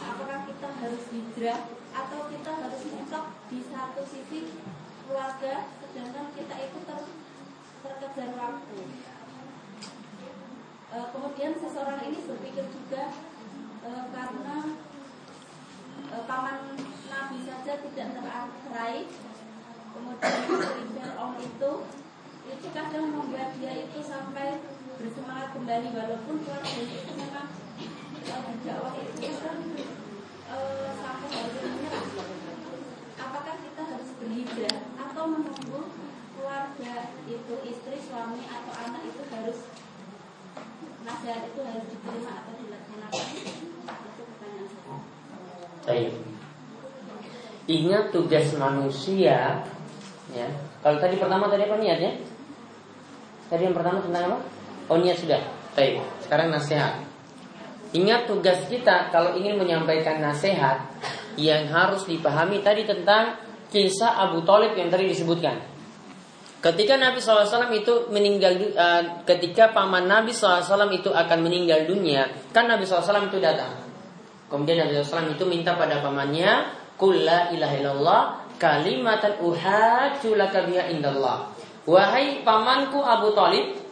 apakah 0.00 0.40
kita 0.48 0.68
harus 0.72 1.04
hijrah 1.12 1.60
atau 1.96 2.20
kita 2.28 2.50
harus 2.52 2.82
mentok 2.92 3.26
di 3.48 3.58
satu 3.72 4.02
sisi 4.04 4.52
keluarga 5.08 5.54
sedangkan 5.80 6.26
kita 6.36 6.56
itu 6.60 6.78
ter, 6.84 7.00
terkejar 7.80 8.30
waktu. 8.36 8.80
E, 10.92 10.96
kemudian 11.16 11.52
seseorang 11.56 12.00
ini 12.04 12.18
berpikir 12.28 12.66
juga 12.68 13.04
e, 13.80 13.90
karena 14.12 14.56
e, 16.12 16.16
paman 16.28 16.58
Nabi 17.08 17.38
saja 17.48 17.72
tidak 17.80 18.08
terakhir 18.12 19.06
kemudian 19.96 20.40
Fir'aun 20.92 21.34
itu 21.40 21.72
itu 22.46 22.66
kadang 22.70 23.10
membuat 23.10 23.58
dia 23.58 23.72
itu 23.74 23.98
sampai 24.04 24.62
bersemangat 25.00 25.50
kembali. 25.50 25.88
Walaupun 25.90 26.36
keluarga 26.46 26.70
itu 26.78 27.12
memang 27.18 27.48
dakwah 28.66 28.94
itu 28.98 29.30
kan 29.42 29.58
uh, 30.50 30.88
sampai 30.94 31.28
harus 31.30 31.56
menyerah. 31.62 32.06
Apakah 33.16 33.54
kita 33.62 33.82
harus 33.82 34.05
berhijrah 34.20 34.78
atau 34.96 35.24
menunggu 35.28 35.92
keluarga 36.36 36.94
itu 37.28 37.54
istri, 37.68 37.96
suami 38.00 38.44
atau 38.48 38.72
anak 38.76 39.02
itu 39.04 39.22
harus 39.32 39.58
nasihat 41.06 41.42
itu 41.48 41.60
harus 41.62 41.86
diterima 41.88 42.32
atau 42.44 42.52
dilaksanakan? 42.58 43.24
Itu 43.86 44.22
pertanyaan 44.36 44.66
saya. 45.86 46.10
Ingat 47.66 48.04
tugas 48.14 48.46
manusia 48.54 49.66
ya. 50.30 50.48
Kalau 50.82 50.98
tadi 51.02 51.18
pertama 51.18 51.50
tadi 51.50 51.66
apa 51.66 51.76
niat 51.82 51.98
ya? 51.98 52.12
Tadi 53.50 53.62
yang 53.62 53.74
pertama 53.74 54.02
tentang 54.02 54.22
apa? 54.30 54.38
Oh 54.86 54.98
niat 54.98 55.18
sudah. 55.18 55.42
Baik. 55.74 56.02
Sekarang 56.22 56.50
nasihat. 56.50 57.02
Ingat 57.94 58.26
tugas 58.26 58.66
kita 58.66 59.10
kalau 59.14 59.38
ingin 59.38 59.58
menyampaikan 59.58 60.18
nasihat 60.18 60.90
yang 61.38 61.70
harus 61.70 62.06
dipahami 62.06 62.62
tadi 62.62 62.82
tentang 62.82 63.45
kisah 63.70 64.18
Abu 64.28 64.42
Talib 64.46 64.74
yang 64.74 64.88
tadi 64.88 65.10
disebutkan. 65.10 65.76
Ketika 66.56 66.98
Nabi 66.98 67.22
SAW 67.22 67.70
itu 67.70 68.10
meninggal, 68.10 68.58
uh, 68.74 69.02
ketika 69.22 69.70
paman 69.70 70.10
Nabi 70.10 70.34
SAW 70.34 70.90
itu 70.90 71.14
akan 71.14 71.38
meninggal 71.44 71.86
dunia, 71.86 72.26
kan 72.50 72.66
Nabi 72.66 72.82
SAW 72.82 73.30
itu 73.30 73.38
datang. 73.38 73.86
Kemudian 74.50 74.82
Nabi 74.82 74.98
SAW 74.98 75.30
itu 75.30 75.44
minta 75.46 75.78
pada 75.78 76.02
pamannya, 76.02 76.84
Kulla 76.96 77.52
ilaha 77.52 77.74
illallah 77.76 78.22
kalimatan 78.56 79.36
uhajju 79.44 80.32
laka 80.32 80.64
biha 80.64 80.88
indallah. 80.90 81.52
Wahai 81.86 82.42
pamanku 82.42 82.98
Abu 83.04 83.36
Talib, 83.36 83.86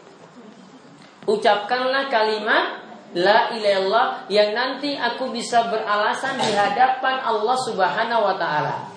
Ucapkanlah 1.24 2.12
kalimat 2.12 2.84
La 3.14 3.54
ilallah 3.54 4.26
yang 4.26 4.58
nanti 4.58 4.98
aku 4.98 5.30
bisa 5.30 5.70
beralasan 5.70 6.34
di 6.34 6.50
hadapan 6.50 7.22
Allah 7.22 7.56
Subhanahu 7.62 8.26
wa 8.26 8.34
taala. 8.34 8.93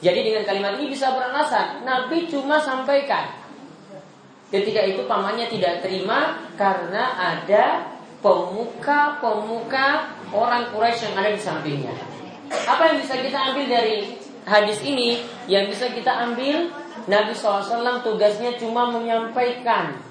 Jadi 0.00 0.20
dengan 0.22 0.44
kalimat 0.44 0.76
ini 0.76 0.92
bisa 0.92 1.12
beralasan. 1.12 1.82
Nabi 1.82 2.28
cuma 2.28 2.60
sampaikan. 2.60 3.32
Ketika 4.52 4.84
itu 4.84 5.02
pamannya 5.08 5.50
tidak 5.50 5.82
terima 5.82 6.38
karena 6.54 7.16
ada 7.18 7.82
pemuka-pemuka 8.22 10.12
orang 10.30 10.70
Quraisy 10.70 11.10
yang 11.10 11.14
ada 11.18 11.30
di 11.34 11.42
sampingnya. 11.42 11.94
Apa 12.46 12.94
yang 12.94 12.96
bisa 13.02 13.18
kita 13.18 13.38
ambil 13.52 13.66
dari 13.66 14.14
hadis 14.46 14.78
ini? 14.86 15.18
Yang 15.50 15.74
bisa 15.74 15.86
kita 15.90 16.12
ambil 16.30 16.70
Nabi 17.10 17.32
SAW 17.34 18.06
tugasnya 18.06 18.54
cuma 18.58 18.90
menyampaikan 18.94 20.06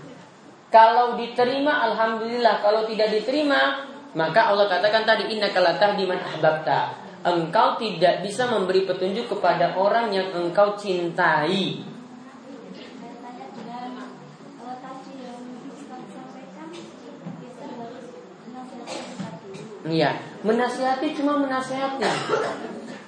kalau 0.75 1.15
diterima 1.15 1.71
alhamdulillah, 1.87 2.59
kalau 2.59 2.83
tidak 2.83 3.07
diterima 3.15 3.87
maka 4.11 4.51
Allah 4.51 4.67
katakan 4.67 5.07
tadi 5.07 5.31
inna 5.31 5.47
kalatah 5.51 5.95
diman 5.95 6.19
ahbabta. 6.19 7.04
Engkau 7.25 7.81
tidak 7.81 8.21
bisa 8.21 8.45
memberi 8.45 8.85
petunjuk 8.85 9.25
kepada 9.25 9.73
orang 9.73 10.13
yang 10.13 10.29
engkau 10.29 10.77
cintai. 10.77 11.81
Iya, 19.85 20.17
menasihati 20.45 21.17
cuma 21.17 21.41
menasihati. 21.41 22.05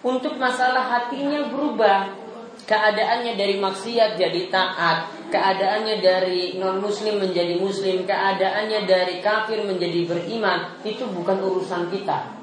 Untuk 0.01 0.41
masalah 0.41 0.89
hatinya 0.97 1.53
berubah, 1.53 2.10
keadaannya 2.65 3.38
dari 3.38 3.62
maksiat 3.62 4.17
jadi 4.17 4.49
taat, 4.49 5.13
keadaannya 5.30 6.01
dari 6.01 6.58
non 6.58 6.82
muslim 6.82 7.21
menjadi 7.21 7.58
muslim, 7.62 8.06
keadaannya 8.06 8.89
dari 8.89 9.21
kafir 9.21 9.62
menjadi 9.62 10.10
beriman, 10.10 10.82
itu 10.82 11.06
bukan 11.06 11.38
urusan 11.38 11.93
kita. 11.93 12.37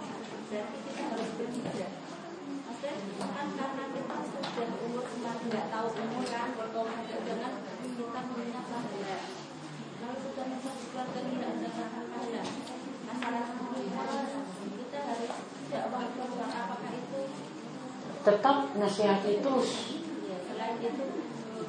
Tetap 18.25 18.57
nasihati 18.81 19.45
terus. 19.45 20.01
Selain 20.49 20.77
itu 20.81 21.05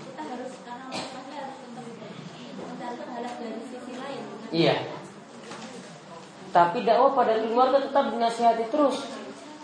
kita 0.08 0.24
harus 0.24 0.54
Iya. 4.56 4.76
Tapi 6.56 6.88
dakwah 6.88 7.12
pada 7.12 7.36
keluarga 7.44 7.84
tetap 7.84 8.16
dinasihati 8.16 8.72
terus. 8.72 9.04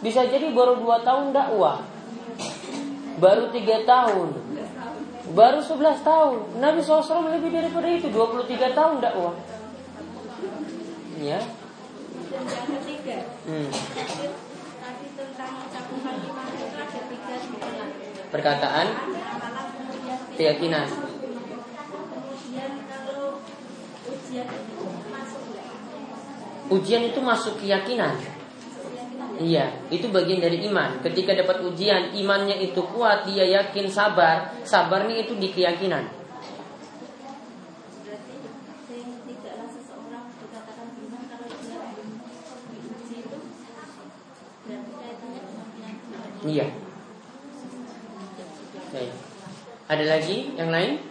Bisa 0.04 0.27
jadi 0.27 0.51
baru 0.51 0.84
dua 0.84 0.99
tahun 1.08 1.32
dakwah, 1.32 1.80
baru 3.23 3.47
tiga 3.56 3.88
tahun. 3.88 4.51
Baru 5.32 5.63
11 5.63 6.04
tahun. 6.04 6.60
Nabi 6.60 6.84
SAW 6.84 7.32
lebih 7.32 7.56
daripada 7.56 7.88
itu, 7.88 8.12
23 8.12 8.75
tahun 8.75 8.99
dakwah. 8.99 9.32
Ya. 11.23 11.39
Hmm. 13.47 13.69
tentang 15.21 15.54
cakupan 15.69 16.15
iman 16.25 16.47
itu 16.58 16.65
ada 16.73 17.01
tiga 17.06 17.36
sebenarnya. 17.38 18.21
Perkataan, 18.32 18.88
keyakinan. 20.39 21.12
ujian 26.72 27.04
itu 27.04 27.20
masuk 27.20 27.60
keyakinan. 27.60 28.15
Iya, 29.41 29.74
itu 29.91 30.08
bagian 30.08 30.39
dari 30.39 30.63
iman. 30.70 31.02
Ketika 31.04 31.36
dapat 31.36 31.65
ujian, 31.65 32.13
imannya 32.15 32.62
itu 32.62 32.80
kuat, 32.94 33.28
dia 33.28 33.44
yakin 33.44 33.89
sabar. 33.91 34.54
Sabarnya 34.63 35.28
itu 35.28 35.34
di 35.36 35.50
keyakinan. 35.52 36.06
Berarti 38.06 38.36
sing 38.86 39.08
tidaklah 39.26 39.67
seseorang 39.74 40.26
dikatakan 40.38 40.88
iman 40.94 41.22
kalau 41.26 41.48
dia 41.58 41.80
belum 41.82 42.10
diuji 42.70 43.15
itu 43.26 43.38
berarti 43.74 44.04
kaitannya 45.02 45.41
dengan 45.41 45.65
keyakinan. 45.74 46.26
Iya. 46.46 46.67
Baik. 48.91 49.12
Ada 49.91 50.08
lagi 50.08 50.56
yang 50.56 50.71
lain? 50.71 51.04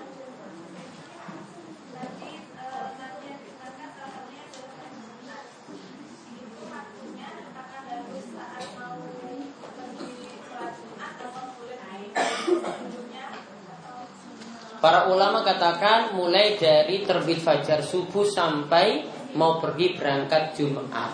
Para 14.80 15.12
ulama 15.12 15.44
katakan 15.44 16.16
mulai 16.16 16.56
dari 16.56 17.04
terbit 17.04 17.44
fajar 17.44 17.84
subuh 17.84 18.24
sampai 18.24 19.04
mau 19.36 19.60
pergi 19.60 19.92
berangkat 19.92 20.56
Jumat. 20.56 21.12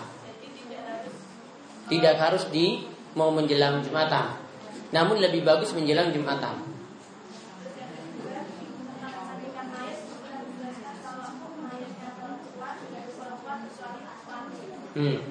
Tidak 1.91 2.15
harus 2.15 2.47
di 2.47 2.87
mau 3.19 3.27
menjelang 3.35 3.83
Jumatan. 3.83 4.39
Namun 4.95 5.19
lebih 5.19 5.43
bagus 5.43 5.75
menjelang 5.75 6.15
Jumatan. 6.15 6.76
Hmm. 14.97 15.21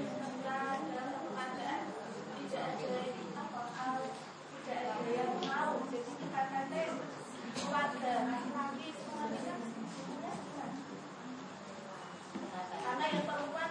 Karena 12.87 13.05
yang 13.11 13.27
perempuan 13.27 13.71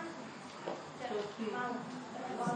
mau 2.35 2.51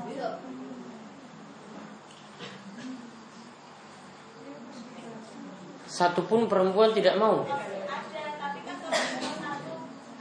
Satu 5.88 6.28
pun 6.28 6.52
perempuan 6.52 6.92
tidak 6.92 7.16
mau. 7.16 7.48
ada 7.48 8.24
tapi 8.40 8.60
kan 8.68 8.76
kalau 8.84 9.00
satu 9.40 9.74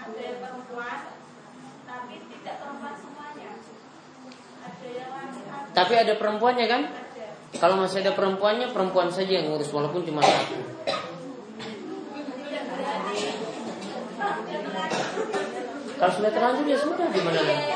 ada 0.07 0.21
yang 0.23 0.39
perempuan 0.39 1.01
tapi 1.89 2.15
tidak 2.29 2.55
perempuan 2.61 2.95
semuanya 2.99 3.51
ada 4.65 4.89
yang 4.89 5.11
laki-laki 5.15 5.68
Tapi 5.79 5.95
ada 5.95 6.19
perempuannya 6.19 6.67
kan? 6.67 6.83
Kalau 7.55 7.79
masih 7.79 8.03
ada 8.03 8.11
perempuannya, 8.11 8.75
perempuan 8.75 9.15
saja 9.15 9.39
yang 9.39 9.47
ngurus 9.47 9.71
walaupun 9.71 10.03
cuma 10.03 10.19
satu. 10.27 10.59
Kalau 15.99 16.13
sudah 16.19 16.31
terlanjur 16.35 16.67
ya 16.67 16.79
sudah 16.83 17.07
gimana 17.15 17.41
lagi? 17.47 17.67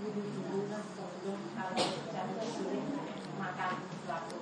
wudhu 0.00 0.22
dulu 0.24 0.64
sebelum 0.72 1.40
kalau 1.52 1.84
jam 2.12 2.28
sulit 2.56 2.84
makan 3.36 3.72
sesuatu. 3.92 4.40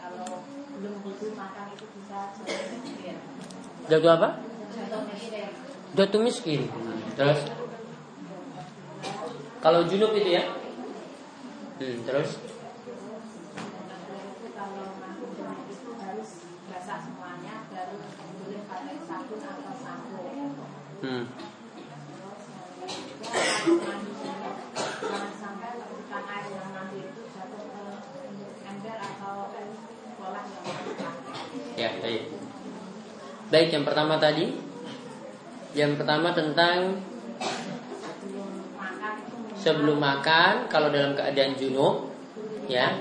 Kalau 0.00 0.44
belum 0.80 0.94
wudhu 1.04 1.36
makan 1.36 1.76
itu 1.76 1.84
bisa 2.00 2.32
jatuh 2.36 2.80
miskin. 2.84 3.16
Jatuh 3.90 4.10
apa? 4.14 4.38
Jatuh 5.98 6.22
miskin. 6.22 6.70
Terus? 7.18 7.40
Kalau 9.58 9.82
junub 9.90 10.14
itu 10.14 10.30
ya? 10.30 10.46
Hmm, 11.82 11.98
terus? 12.06 12.38
Kalau 14.54 14.94
mandi 15.02 15.26
junub 15.34 15.66
itu 15.66 15.90
harus 15.98 16.30
basah 16.70 17.02
semuanya 17.02 17.66
baru 17.66 17.98
boleh 17.98 18.62
pakai 18.70 18.96
sabun 19.10 19.42
atau 19.42 19.74
sampo. 19.82 20.22
Hmm. 21.02 21.24
Jangan 25.02 25.32
sampai 25.34 25.70
letupan 25.82 26.24
air 26.30 26.46
yang 26.54 26.70
nanti 26.78 27.10
itu 27.10 27.22
jatuh 27.34 27.62
ke 27.74 27.84
ember 28.70 28.98
atau 29.02 29.50
bola 30.14 30.46
yang 30.46 30.62
basah. 30.78 31.14
Ya, 31.74 31.90
baik. 31.98 32.38
Baik, 33.50 33.74
yang 33.74 33.82
pertama 33.82 34.14
tadi. 34.14 34.46
Yang 35.74 35.92
pertama 35.98 36.30
tentang 36.30 37.02
Sebelum 39.60 40.00
makan 40.00 40.72
kalau 40.72 40.88
dalam 40.88 41.12
keadaan 41.12 41.52
junub 41.52 42.08
ya 42.64 42.96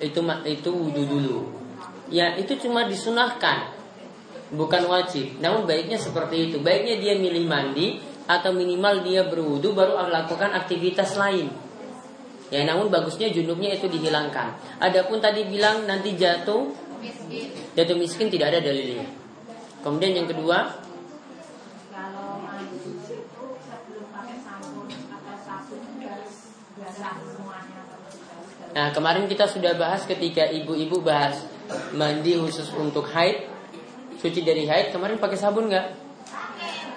itu 0.00 0.24
itu 0.48 0.70
wudhu 0.72 1.04
dulu. 1.04 1.38
Ya 2.08 2.32
itu 2.40 2.56
cuma 2.56 2.88
disunahkan 2.88 3.76
bukan 4.56 4.88
wajib. 4.88 5.36
Namun 5.36 5.68
baiknya 5.68 6.00
seperti 6.00 6.48
itu. 6.48 6.64
Baiknya 6.64 6.96
dia 6.96 7.20
milih 7.20 7.44
mandi 7.44 8.00
atau 8.24 8.56
minimal 8.56 9.04
dia 9.04 9.28
berwudhu 9.28 9.76
baru 9.76 10.00
melakukan 10.08 10.56
aktivitas 10.56 11.20
lain. 11.20 11.52
Ya 12.48 12.64
namun 12.64 12.88
bagusnya 12.88 13.28
junubnya 13.28 13.76
itu 13.76 13.84
dihilangkan. 13.92 14.80
Adapun 14.80 15.20
tadi 15.20 15.44
bilang 15.44 15.84
nanti 15.84 16.16
jatuh 16.16 16.72
jatuh 17.76 17.96
miskin 18.00 18.32
tidak 18.32 18.56
ada 18.56 18.64
dalilnya 18.64 19.25
kemudian 19.86 20.18
yang 20.18 20.26
kedua 20.26 20.82
kalau 21.94 22.42
mandi 22.42 22.74
itu 22.74 23.46
sebelum 23.62 24.06
pakai 24.10 24.36
sabun 24.42 24.90
atau 24.90 25.34
sabun 25.46 25.80
harus 26.02 26.34
basah 26.74 27.14
semuanya 27.22 27.86
terlebih 27.86 28.18
dahulu. 28.26 28.74
Nah 28.74 28.86
kemarin 28.90 29.30
kita 29.30 29.46
sudah 29.46 29.78
bahas 29.78 30.02
ketika 30.10 30.42
ibu-ibu 30.50 30.98
bahas 31.06 31.46
mandi 31.94 32.34
khusus 32.34 32.66
untuk 32.74 33.06
haid, 33.14 33.46
suci 34.18 34.42
dari 34.42 34.66
haid. 34.66 34.90
Kemarin 34.90 35.22
pakai 35.22 35.38
sabun 35.38 35.70
nggak? 35.70 35.86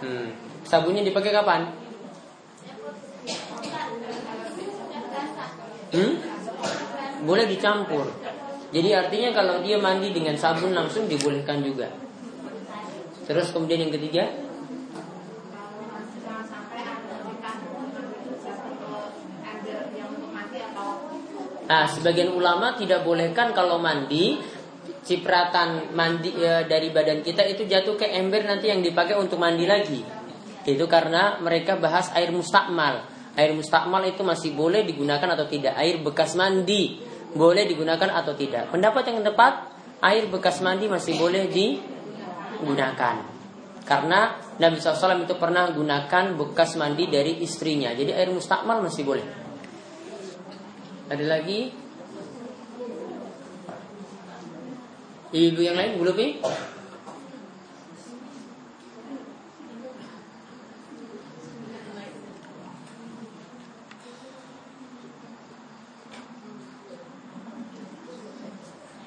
Hmm. 0.02 0.34
Sabunnya 0.65 1.06
dipakai 1.06 1.30
kapan? 1.30 1.69
Hmm? 5.93 6.13
Boleh 7.21 7.45
dicampur. 7.45 8.10
Jadi 8.69 8.89
artinya 8.97 9.30
kalau 9.34 9.62
dia 9.62 9.78
mandi 9.78 10.10
dengan 10.10 10.34
sabun 10.38 10.73
langsung 10.73 11.06
dibolehkan 11.06 11.62
juga. 11.62 12.08
Terus 13.29 13.53
kemudian 13.53 13.85
yang 13.85 13.93
ketiga, 13.93 14.49
Nah, 21.69 21.85
sebagian 21.85 22.33
ulama 22.33 22.73
tidak 22.73 23.05
bolehkan 23.05 23.53
kalau 23.53 23.77
mandi 23.77 24.41
cipratan 25.05 25.93
mandi 25.93 26.33
e, 26.33 26.65
dari 26.65 26.89
badan 26.89 27.21
kita 27.21 27.45
itu 27.45 27.69
jatuh 27.69 27.93
ke 27.93 28.09
ember 28.09 28.41
nanti 28.41 28.73
yang 28.73 28.81
dipakai 28.81 29.13
untuk 29.13 29.37
mandi 29.37 29.69
lagi. 29.69 30.01
Itu 30.65 30.89
karena 30.89 31.37
mereka 31.37 31.77
bahas 31.77 32.09
air 32.17 32.33
mustakmal. 32.33 33.05
Air 33.37 33.53
mustakmal 33.53 34.01
itu 34.09 34.25
masih 34.25 34.57
boleh 34.57 34.81
digunakan 34.81 35.29
atau 35.37 35.45
tidak. 35.45 35.77
Air 35.77 36.01
bekas 36.01 36.33
mandi 36.33 37.05
boleh 37.37 37.69
digunakan 37.69 38.17
atau 38.17 38.33
tidak. 38.33 38.73
Pendapat 38.73 39.13
yang 39.13 39.21
tepat, 39.21 39.69
air 40.01 40.25
bekas 40.25 40.65
mandi 40.65 40.89
masih 40.89 41.21
boleh 41.21 41.45
digunakan. 42.59 43.15
Karena 43.87 44.37
Nabi 44.59 44.77
SAW 44.77 45.25
itu 45.25 45.33
pernah 45.39 45.71
gunakan 45.71 46.37
bekas 46.37 46.77
mandi 46.77 47.09
dari 47.09 47.41
istrinya. 47.41 47.89
Jadi 47.95 48.13
air 48.13 48.29
mustakmal 48.29 48.83
masih 48.85 49.07
boleh. 49.07 49.25
Ada 51.09 51.25
lagi? 51.25 51.73
Ibu 55.33 55.61
yang 55.61 55.77
lain 55.77 55.97
belum 55.97 56.17
nih? 56.17 56.33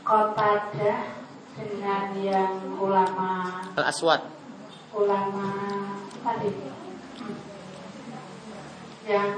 Kotada 0.03 1.22
dengan 1.53 2.17
yang 2.17 2.57
ulama 2.81 3.61
Al-Aswad. 3.77 4.25
ulama 4.93 5.49
tadi. 6.25 6.51
Yang 9.03 9.31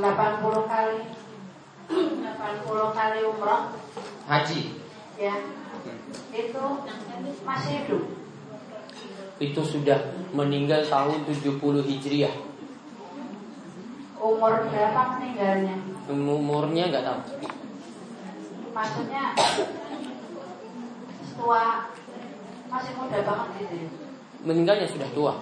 80 0.00 0.70
kali 0.70 1.00
80 1.88 2.96
kali 2.96 3.20
umroh. 3.24 3.62
Haji. 4.28 4.60
Ya. 5.18 5.34
Itu 6.32 6.64
masih 7.42 7.72
hidup. 7.84 8.02
Itu 9.38 9.62
sudah 9.64 9.98
meninggal 10.34 10.84
tahun 10.86 11.24
70 11.26 11.58
Hijriah. 11.84 12.34
umur 14.18 14.66
berapa 14.66 15.14
meninggalnya? 15.14 15.78
Umurnya 16.10 16.84
nggak 16.90 17.04
tahu. 17.06 17.20
maksudnya 18.74 19.34
tua 21.38 21.86
masih 22.68 22.92
muda 22.98 23.18
banget 23.22 23.48
gitu 23.62 23.74
ya 23.86 23.88
Meninggalnya 24.38 24.86
sudah 24.86 25.08
tua. 25.10 25.34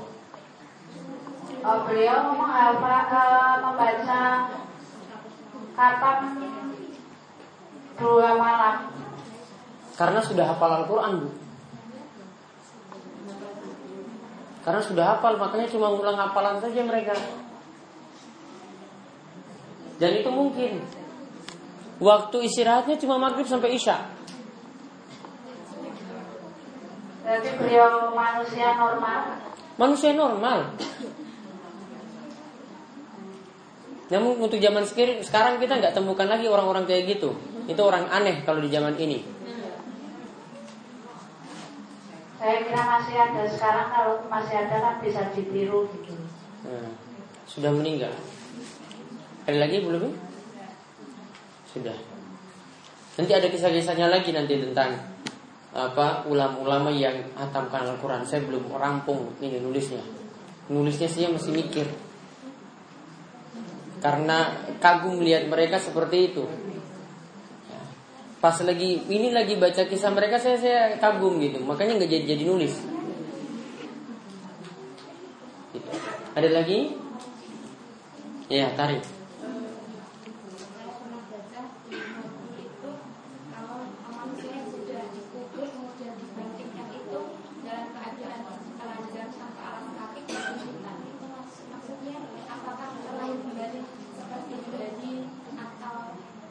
Oh, 1.67 1.79
beliau 1.85 2.33
menghafal 2.33 3.05
eh, 3.13 3.55
membaca 3.61 4.23
katam 5.77 6.21
dua 8.01 8.29
malam 8.41 8.89
Karena 9.97 10.21
sudah 10.21 10.45
hafal 10.49 10.71
Al-Quran 10.81 11.13
bu. 11.25 11.29
Karena 14.65 14.83
sudah 14.85 15.05
hafal 15.17 15.37
makanya 15.41 15.69
cuma 15.73 15.93
ngulang 15.93 16.17
hafalan 16.17 16.61
saja 16.61 16.81
mereka. 16.85 17.17
Dan 19.97 20.21
itu 20.21 20.31
mungkin. 20.33 20.85
Waktu 21.97 22.37
istirahatnya 22.45 23.01
cuma 23.01 23.17
maghrib 23.17 23.49
sampai 23.49 23.73
isya. 23.77 24.16
Berarti 27.27 27.51
beliau 27.59 28.15
manusia 28.15 28.79
normal 28.79 29.43
Manusia 29.77 30.17
normal. 30.17 30.73
Namun 34.09 34.33
untuk 34.41 34.57
zaman 34.57 34.87
sekarang 35.21 35.61
kita 35.61 35.77
nggak 35.77 35.93
temukan 35.93 36.25
lagi 36.31 36.49
orang-orang 36.49 36.89
kayak 36.89 37.19
gitu. 37.19 37.37
Itu 37.67 37.83
orang 37.83 38.09
aneh 38.09 38.41
kalau 38.47 38.63
di 38.65 38.71
zaman 38.73 38.97
ini. 38.97 39.21
Saya 42.39 42.63
kira 42.63 42.83
masih 42.87 43.17
ada 43.19 43.43
sekarang 43.51 43.89
kalau 43.91 44.15
masih 44.31 44.55
ada 44.55 44.77
kan 44.79 44.95
bisa 45.01 45.25
ditiru 45.35 45.89
gitu 45.89 46.15
Nah, 46.67 46.95
sudah 47.49 47.71
meninggal. 47.75 48.15
Ada 49.51 49.59
lagi 49.67 49.83
belum? 49.83 50.15
Sudah. 51.75 51.97
Nanti 53.19 53.33
ada 53.35 53.49
kisah-kisahnya 53.51 54.11
lagi 54.11 54.31
nanti 54.35 54.59
tentang 54.63 55.16
apa 55.77 56.25
ulama-ulama 56.25 56.89
yang 56.89 57.37
hatamkan 57.37 57.85
Al-Quran. 57.85 58.25
Saya 58.25 58.41
belum 58.49 58.73
rampung 58.73 59.37
ini 59.45 59.61
nulisnya. 59.61 60.01
Nulisnya 60.73 61.07
saya 61.07 61.29
masih 61.29 61.53
mikir. 61.53 61.85
Karena 64.01 64.57
kagum 64.81 65.21
melihat 65.21 65.45
mereka 65.53 65.77
seperti 65.77 66.33
itu. 66.33 66.45
Ya. 67.69 67.81
Pas 68.41 68.57
lagi 68.65 69.05
ini 69.05 69.29
lagi 69.37 69.61
baca 69.61 69.85
kisah 69.85 70.13
mereka 70.17 70.41
saya 70.41 70.57
saya 70.57 70.81
kagum 70.97 71.37
gitu. 71.45 71.61
Makanya 71.61 72.01
nggak 72.01 72.11
jadi 72.11 72.25
jadi 72.37 72.45
nulis. 72.49 72.75
Gitu. 75.77 75.91
Ada 76.33 76.49
lagi? 76.53 76.97
Ya, 78.47 78.71
tarik. 78.79 79.03
Saya 79.03 80.89
pernah 81.03 81.23
baca 81.27 81.63
itu 82.63 82.91
kalau 83.51 83.79
manusia 84.07 84.53
yang 84.55 84.69
sudah 84.71 85.03
dikubur 85.11 85.67
kemudian 85.67 86.15
dibangkitkan 86.15 86.89
itu 86.95 87.21
dalam 87.67 87.87
keadaan 87.91 88.41
telanjang 88.79 89.31
tanpa 89.35 89.63
alas 89.67 89.91
kaki 89.99 90.21
dan 90.31 90.55
hitam 90.63 90.99
itu 91.11 91.25
maksud- 91.27 91.69
maksudnya 91.75 92.17
apakah 92.47 92.89
terlahir 93.03 93.39
kembali 93.43 93.81
seperti 94.15 94.57
bayi 94.71 95.15
atau 95.59 95.99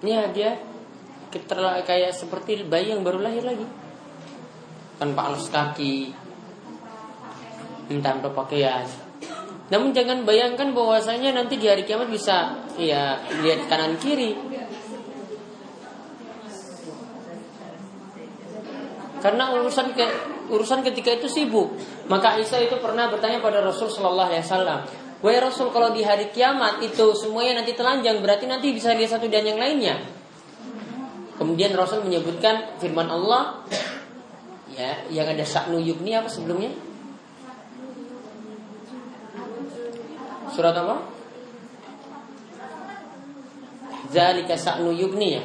Iya 0.06 0.30
dia 0.30 0.62
terla- 1.34 1.82
kayak 1.82 2.14
seperti 2.14 2.64
bayi 2.64 2.94
yang 2.94 3.02
baru 3.02 3.20
lahir 3.20 3.44
lagi 3.44 3.66
tanpa 4.96 5.28
alas 5.28 5.52
kaki, 5.52 6.16
tanpa 8.00 8.32
pakaian. 8.32 8.88
Namun 9.68 9.92
jangan 9.92 10.24
bayangkan 10.24 10.72
bahwasanya 10.72 11.34
nanti 11.36 11.58
di 11.58 11.68
hari 11.68 11.84
kiamat 11.84 12.08
bisa 12.08 12.64
ya 12.78 13.20
lihat 13.42 13.66
kanan 13.66 13.98
kiri. 13.98 14.38
Karena 19.20 19.50
urusan 19.58 19.98
ke, 19.98 20.06
urusan 20.54 20.86
ketika 20.86 21.18
itu 21.18 21.26
sibuk. 21.26 21.74
Maka 22.06 22.38
Aisyah 22.38 22.62
itu 22.70 22.78
pernah 22.78 23.10
bertanya 23.10 23.42
pada 23.42 23.66
Rasul 23.66 23.90
Shallallahu 23.90 24.30
Alaihi 24.30 24.46
Wasallam, 24.46 24.80
Wahai 25.24 25.40
Rasul 25.40 25.72
kalau 25.72 25.96
di 25.96 26.04
hari 26.04 26.30
kiamat 26.36 26.84
itu 26.84 27.16
semuanya 27.16 27.64
nanti 27.64 27.72
telanjang 27.72 28.20
berarti 28.20 28.46
nanti 28.52 28.76
bisa 28.76 28.92
lihat 28.92 29.16
satu 29.16 29.32
dan 29.32 29.48
yang 29.48 29.60
lainnya. 29.60 30.00
Kemudian 31.36 31.76
Rasul 31.76 32.04
menyebutkan 32.08 32.80
firman 32.80 33.12
Allah 33.12 33.64
ya 34.72 35.08
yang 35.12 35.28
ada 35.28 35.44
saknu 35.44 35.80
yukni 35.80 36.16
apa 36.16 36.28
sebelumnya? 36.28 36.72
Surat 40.52 40.76
apa? 40.76 40.96
Zalika 44.12 44.56
saknu 44.56 44.96
yukni 44.96 45.40
ya. 45.40 45.44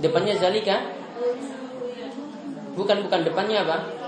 Depannya 0.00 0.40
zalika? 0.40 0.80
Bukan 2.72 3.04
bukan 3.04 3.20
depannya 3.28 3.64
apa? 3.64 3.99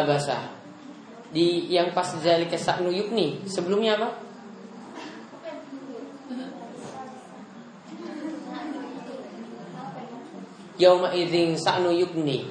Abasa. 0.00 0.38
Di 1.30 1.70
yang 1.70 1.94
pas 1.94 2.10
zalika 2.18 2.58
saknu 2.58 2.90
yukni, 2.90 3.46
sebelumnya 3.46 4.00
apa? 4.00 4.08
Yauma 10.80 11.12
idzin 11.12 11.60
sa'nu 11.60 11.92
yukni. 11.92 12.48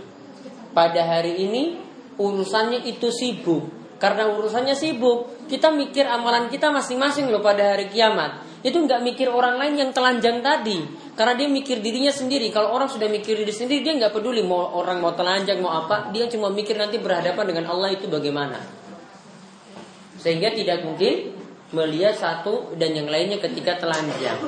Pada 0.69 1.01
hari 1.01 1.49
ini 1.49 1.81
urusannya 2.21 2.85
itu 2.85 3.09
sibuk. 3.09 3.73
Karena 3.97 4.29
urusannya 4.31 4.77
sibuk, 4.77 5.49
kita 5.49 5.73
mikir 5.73 6.05
amalan 6.05 6.47
kita 6.47 6.69
masing-masing 6.69 7.33
loh 7.33 7.41
pada 7.41 7.73
hari 7.75 7.89
kiamat. 7.89 8.45
Itu 8.59 8.83
nggak 8.83 9.01
mikir 9.03 9.31
orang 9.31 9.55
lain 9.55 9.79
yang 9.79 9.91
telanjang 9.95 10.43
tadi. 10.43 10.83
Karena 11.15 11.35
dia 11.35 11.47
mikir 11.47 11.79
dirinya 11.79 12.11
sendiri. 12.11 12.51
Kalau 12.51 12.75
orang 12.75 12.91
sudah 12.91 13.07
mikir 13.07 13.39
diri 13.39 13.51
sendiri, 13.55 13.83
dia 13.83 13.95
nggak 13.95 14.11
peduli 14.11 14.43
mau 14.43 14.75
orang 14.75 14.99
mau 14.99 15.15
telanjang 15.15 15.63
mau 15.63 15.71
apa. 15.71 16.11
Dia 16.11 16.27
cuma 16.27 16.51
mikir 16.51 16.75
nanti 16.75 16.99
berhadapan 16.99 17.45
dengan 17.47 17.65
Allah 17.71 17.95
itu 17.95 18.11
bagaimana. 18.11 18.59
Sehingga 20.19 20.51
tidak 20.51 20.83
mungkin 20.83 21.31
melihat 21.71 22.19
satu 22.19 22.75
dan 22.75 22.91
yang 22.91 23.07
lainnya 23.07 23.39
ketika 23.39 23.79
telanjang. 23.79 24.39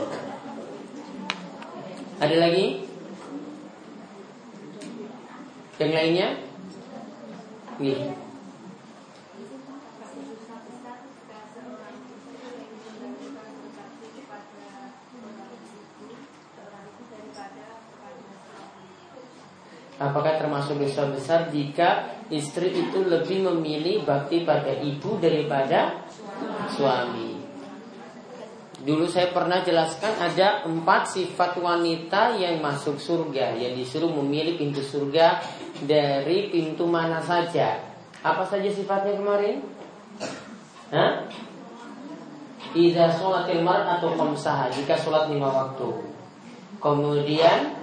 Ada 2.19 2.35
lagi? 2.35 2.83
Yang 5.79 5.91
lainnya? 5.95 6.27
Nih. 7.79 8.30
Apakah 20.01 20.41
termasuk 20.41 20.81
dosa 20.81 21.05
besar 21.13 21.53
jika 21.53 22.17
istri 22.33 22.73
itu 22.73 23.05
lebih 23.05 23.45
memilih 23.45 24.01
bakti 24.01 24.41
pada 24.41 24.73
ibu 24.81 25.21
daripada 25.21 26.09
suami. 26.73 27.41
Dulu 28.81 29.05
saya 29.05 29.29
pernah 29.29 29.61
jelaskan 29.61 30.17
ada 30.17 30.65
empat 30.65 31.13
sifat 31.13 31.61
wanita 31.61 32.33
yang 32.33 32.57
masuk 32.65 32.97
surga 32.97 33.53
Yang 33.53 33.85
disuruh 33.85 34.09
memilih 34.09 34.57
pintu 34.57 34.81
surga 34.81 35.37
dari 35.85 36.49
pintu 36.49 36.89
mana 36.89 37.21
saja 37.21 37.77
Apa 38.25 38.41
saja 38.41 38.65
sifatnya 38.73 39.21
kemarin? 39.21 39.61
Hah? 40.89 41.29
Ida 42.73 43.13
sholatil 43.13 43.61
atau 43.61 44.17
komsah 44.17 44.73
Jika 44.73 44.97
sholat 44.97 45.29
lima 45.29 45.53
waktu 45.53 46.01
Kemudian 46.81 47.80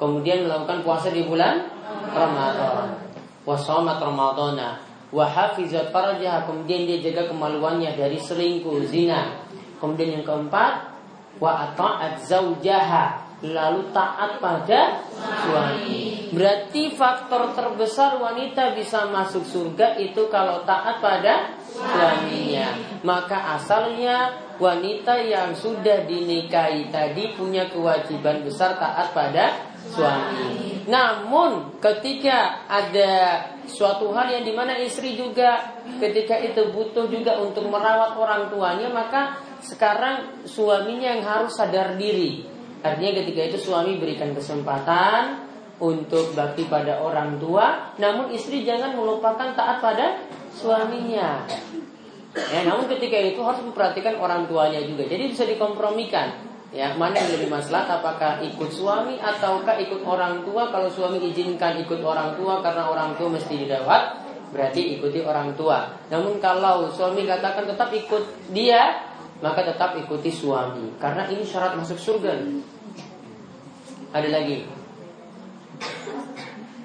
Kemudian 0.00 0.48
melakukan 0.48 0.80
puasa 0.80 1.12
di 1.12 1.28
bulan 1.28 1.68
Ramadan. 2.08 2.96
Wasomat 3.44 4.00
Ramadana. 4.00 4.80
Wahafizat 5.10 5.90
farajah 5.90 6.46
Kemudian 6.48 6.86
dia 6.86 7.02
jaga 7.04 7.28
kemaluannya 7.28 7.92
dari 7.92 8.16
selingkuh, 8.16 8.80
zina. 8.88 9.44
Kemudian 9.76 10.20
yang 10.20 10.24
keempat 10.24 10.96
Wa 11.36 11.68
ata'at 11.68 12.24
zaujaha 12.24 13.30
Lalu 13.40 13.88
taat 13.96 14.36
pada 14.36 15.00
suami. 15.16 16.28
Berarti 16.28 16.92
faktor 16.92 17.56
terbesar 17.56 18.20
wanita 18.20 18.76
bisa 18.76 19.08
masuk 19.08 19.40
surga 19.48 19.96
itu 19.96 20.28
kalau 20.28 20.60
taat 20.68 21.00
pada 21.00 21.56
suaminya. 21.64 23.00
Maka 23.00 23.56
asalnya 23.56 24.36
wanita 24.60 25.24
yang 25.24 25.56
sudah 25.56 26.04
dinikahi 26.04 26.92
tadi 26.92 27.32
punya 27.32 27.72
kewajiban 27.72 28.44
besar 28.44 28.76
taat 28.76 29.16
pada 29.16 29.69
suami. 29.88 30.84
Namun 30.90 31.78
ketika 31.80 32.66
ada 32.66 33.46
suatu 33.70 34.10
hal 34.10 34.28
yang 34.40 34.44
di 34.44 34.52
mana 34.52 34.76
istri 34.76 35.14
juga 35.14 35.78
ketika 36.02 36.36
itu 36.36 36.74
butuh 36.74 37.06
juga 37.06 37.38
untuk 37.38 37.70
merawat 37.70 38.18
orang 38.18 38.50
tuanya 38.50 38.90
maka 38.90 39.38
sekarang 39.62 40.44
suaminya 40.44 41.16
yang 41.16 41.24
harus 41.24 41.54
sadar 41.54 41.94
diri. 41.94 42.44
Artinya 42.80 43.22
ketika 43.22 43.40
itu 43.54 43.58
suami 43.60 44.00
berikan 44.00 44.32
kesempatan 44.34 45.46
untuk 45.80 46.32
bakti 46.34 46.66
pada 46.66 47.00
orang 47.00 47.38
tua 47.38 47.94
namun 48.00 48.34
istri 48.34 48.66
jangan 48.66 48.96
melupakan 48.98 49.54
taat 49.54 49.78
pada 49.78 50.26
suaminya. 50.58 51.46
Ya 52.34 52.60
namun 52.66 52.90
ketika 52.90 53.18
itu 53.20 53.40
harus 53.42 53.62
memperhatikan 53.62 54.18
orang 54.18 54.50
tuanya 54.50 54.82
juga. 54.82 55.06
Jadi 55.06 55.34
bisa 55.34 55.46
dikompromikan 55.46 56.49
Ya, 56.70 56.94
mana 56.94 57.18
yang 57.18 57.34
lebih 57.34 57.50
masalah 57.50 57.82
apakah 57.98 58.38
ikut 58.46 58.70
suami 58.70 59.18
ataukah 59.18 59.74
ikut 59.82 60.06
orang 60.06 60.46
tua? 60.46 60.70
Kalau 60.70 60.86
suami 60.86 61.18
izinkan 61.18 61.82
ikut 61.82 61.98
orang 61.98 62.38
tua 62.38 62.62
karena 62.62 62.86
orang 62.86 63.18
tua 63.18 63.26
mesti 63.26 63.58
dirawat, 63.58 64.22
berarti 64.54 64.94
ikuti 64.94 65.18
orang 65.26 65.58
tua. 65.58 65.98
Namun 66.14 66.38
kalau 66.38 66.86
suami 66.86 67.26
katakan 67.26 67.66
tetap 67.66 67.90
ikut 67.90 68.54
dia, 68.54 69.02
maka 69.42 69.66
tetap 69.66 69.98
ikuti 69.98 70.30
suami 70.30 70.94
karena 71.02 71.26
ini 71.26 71.42
syarat 71.42 71.74
masuk 71.74 71.98
surga. 71.98 72.38
Ada 74.14 74.28
lagi? 74.30 74.62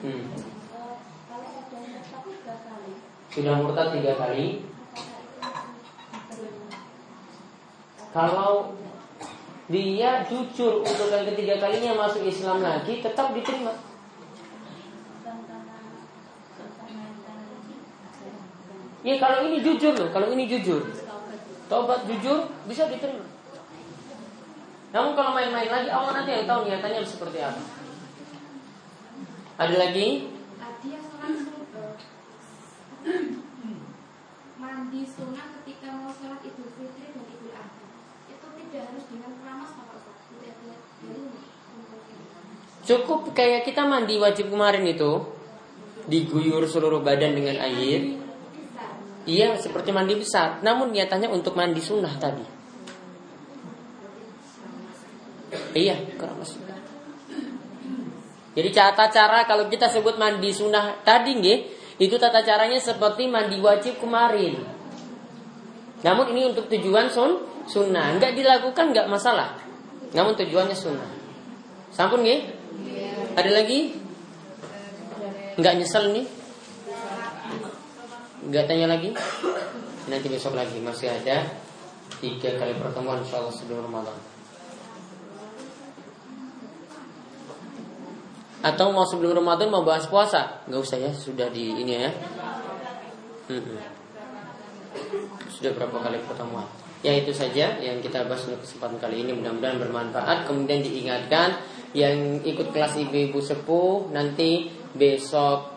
Hmm. 0.01 0.25
Sudah 3.29 3.53
murtad 3.61 3.93
tiga 3.93 4.17
kali. 4.17 4.65
Kalau 8.15 8.71
dia 9.66 10.22
jujur 10.30 10.86
untuk 10.86 11.09
yang 11.09 11.26
ketiga 11.34 11.57
kalinya 11.57 11.97
masuk 11.97 12.22
Islam 12.22 12.61
lagi 12.61 13.01
tetap 13.01 13.34
diterima. 13.34 13.74
Ya 19.05 19.22
kalau 19.22 19.45
ini 19.45 19.61
jujur 19.61 19.93
loh, 19.93 20.09
kalau 20.13 20.30
ini 20.34 20.45
jujur. 20.49 20.82
Tobat 21.66 22.05
jujur 22.05 22.45
bisa 22.70 22.86
diterima. 22.89 23.26
Namun 24.93 25.18
kalau 25.18 25.34
main-main 25.34 25.70
lagi 25.70 25.89
Allah 25.89 26.22
nanti 26.22 26.32
yang 26.34 26.45
tahu 26.45 26.70
niatannya 26.70 27.01
seperti 27.01 27.41
apa. 27.41 27.61
Ada 29.61 29.76
lagi? 29.82 30.30
Mandi 34.61 35.01
sunnah 35.05 35.45
ketika 35.61 35.93
mau 35.93 36.09
sholat 36.09 36.41
idul 36.41 36.70
fitri 36.74 37.13
Cukup 42.86 43.34
kayak 43.34 43.65
kita 43.65 43.82
mandi 43.82 44.21
wajib 44.21 44.53
kemarin 44.53 44.86
itu. 44.86 45.26
Diguyur 46.05 46.69
seluruh 46.69 47.01
badan 47.01 47.34
dengan 47.34 47.57
air. 47.65 48.21
Iya 49.26 49.57
seperti 49.57 49.89
mandi 49.89 50.13
besar. 50.13 50.61
Namun 50.61 50.93
niatannya 50.93 51.34
untuk 51.34 51.57
mandi 51.57 51.82
sunnah 51.82 52.13
tadi. 52.21 52.45
Iya 55.73 55.97
keramas. 56.15 56.61
Jadi 58.55 58.69
tata 58.71 59.11
cara 59.11 59.43
kalau 59.43 59.67
kita 59.67 59.91
sebut 59.91 60.15
mandi 60.15 60.53
sunnah 60.53 61.03
tadi 61.03 61.36
nggih, 61.36 61.59
Itu 61.95 62.19
tata 62.19 62.43
caranya 62.43 62.76
seperti 62.76 63.23
mandi 63.32 63.55
wajib 63.63 64.03
kemarin. 64.03 64.59
Namun 66.03 66.36
ini 66.36 66.51
untuk 66.51 66.67
tujuan 66.67 67.07
sun, 67.07 67.39
sunnah 67.66 68.18
Nggak 68.18 68.34
dilakukan 68.38 68.93
nggak 68.93 69.07
masalah 69.09 69.57
Namun 70.13 70.34
tujuannya 70.38 70.78
sunnah 70.78 71.26
Sampun 71.95 72.28
nggih? 72.28 72.43
Ada 73.39 73.51
lagi? 73.55 73.95
Nggak 75.55 75.74
nyesel 75.80 76.11
nih? 76.11 76.28
Nggak 78.51 78.68
tanya 78.68 78.91
lagi? 78.91 79.16
Nanti 80.11 80.28
besok 80.28 80.59
lagi 80.59 80.76
masih 80.84 81.07
ada 81.07 81.47
tiga 82.20 82.59
kali 82.59 82.76
pertemuan 82.76 83.24
insya 83.24 83.39
Allah 83.39 83.55
sebelum 83.55 83.88
Ramadan. 83.88 84.18
Atau 88.59 88.91
mau 88.91 89.07
sebelum 89.07 89.39
Ramadan 89.39 89.72
mau 89.72 89.88
bahas 89.88 90.03
puasa? 90.11 90.61
Nggak 90.68 90.82
usah 90.84 90.97
ya, 90.99 91.11
sudah 91.16 91.47
di 91.47 91.80
ini 91.80 91.93
ya. 91.95 92.11
Hmm. 93.49 93.80
Sudah 95.47 95.72
berapa 95.72 95.95
kali 95.95 96.20
pertemuan? 96.28 96.68
Ya 97.05 97.13
itu 97.13 97.29
saja 97.29 97.77
yang 97.77 98.01
kita 98.01 98.25
bahas 98.25 98.49
untuk 98.49 98.65
kesempatan 98.65 98.97
kali 98.97 99.21
ini 99.21 99.37
mudah-mudahan 99.37 99.77
bermanfaat. 99.77 100.49
Kemudian 100.49 100.81
diingatkan 100.81 101.61
yang 101.93 102.41
ikut 102.41 102.73
kelas 102.73 102.97
ibu-ibu 102.97 103.37
sepuh 103.37 104.09
nanti 104.09 104.73
besok 104.97 105.69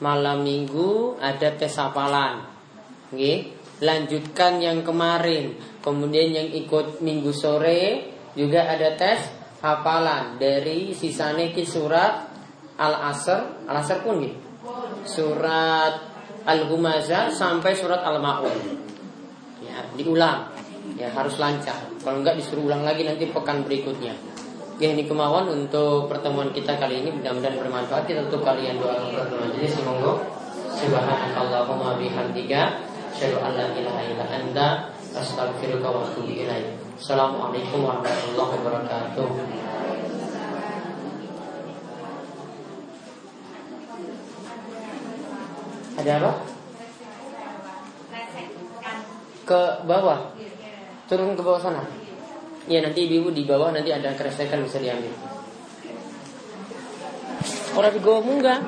malam 0.00 0.40
minggu 0.40 1.20
ada 1.20 1.52
tes 1.52 1.76
hafalan. 1.76 2.48
Oke, 3.12 3.52
lanjutkan 3.84 4.56
yang 4.64 4.80
kemarin. 4.80 5.52
Kemudian 5.84 6.32
yang 6.32 6.48
ikut 6.48 7.04
minggu 7.04 7.28
sore 7.28 8.08
juga 8.32 8.64
ada 8.64 8.96
tes 8.96 9.20
hafalan 9.60 10.40
dari 10.40 10.96
sisanya 10.96 11.52
ke 11.52 11.60
surat 11.68 12.24
Al-Asr, 12.80 13.68
Al-Asr 13.68 14.00
pun 14.00 14.24
nih. 14.24 14.32
Surat 15.04 16.08
Al-Humazah 16.48 17.28
sampai 17.28 17.76
surat 17.76 18.00
Al-Maun. 18.00 18.80
Ya, 19.60 19.84
diulang. 19.92 20.59
Ya, 21.00 21.08
harus 21.08 21.40
lancar. 21.40 21.80
Kalau 22.04 22.20
enggak 22.20 22.36
disuruh 22.36 22.68
ulang 22.68 22.84
lagi 22.84 23.08
nanti 23.08 23.24
pekan 23.32 23.64
berikutnya. 23.64 24.12
Ya 24.76 24.92
ini 24.92 25.08
kemauan 25.08 25.48
untuk 25.48 26.12
pertemuan 26.12 26.52
kita 26.52 26.76
kali 26.76 27.00
ini 27.00 27.08
mudah-mudahan 27.08 27.56
bermanfaat 27.56 28.04
kita 28.04 28.28
untuk 28.28 28.44
kalian 28.44 28.76
doa 28.80 28.96
pertemuan 29.12 29.52
ini 29.56 29.68
semoga 29.68 30.24
subhanakallahumma 30.72 32.00
bihamdika 32.00 32.80
asyhadu 33.12 33.44
an 33.44 33.60
la 33.60 33.68
ilaha 33.76 34.00
illa 34.08 34.24
anta 34.28 34.68
astaghfiruka 35.16 35.84
wa 35.84 36.04
atubu 36.04 36.32
ilaik. 36.32 36.76
Assalamualaikum 36.96 37.80
warahmatullahi 37.80 38.52
wabarakatuh. 38.60 39.28
Ada 46.00 46.12
apa? 46.24 46.32
Ke 49.48 49.60
bawah. 49.84 50.40
Turun 51.10 51.34
ke 51.34 51.42
bawah 51.42 51.58
sana. 51.58 51.82
Iya 52.70 52.86
nanti 52.86 53.10
ibu 53.10 53.34
di 53.34 53.42
bawah 53.42 53.74
nanti 53.74 53.90
ada 53.90 54.14
keresekan 54.14 54.62
bisa 54.62 54.78
diambil. 54.78 55.10
Orang 57.74 57.90
di 57.90 57.98
bawah 57.98 58.22
munggah. 58.22 58.60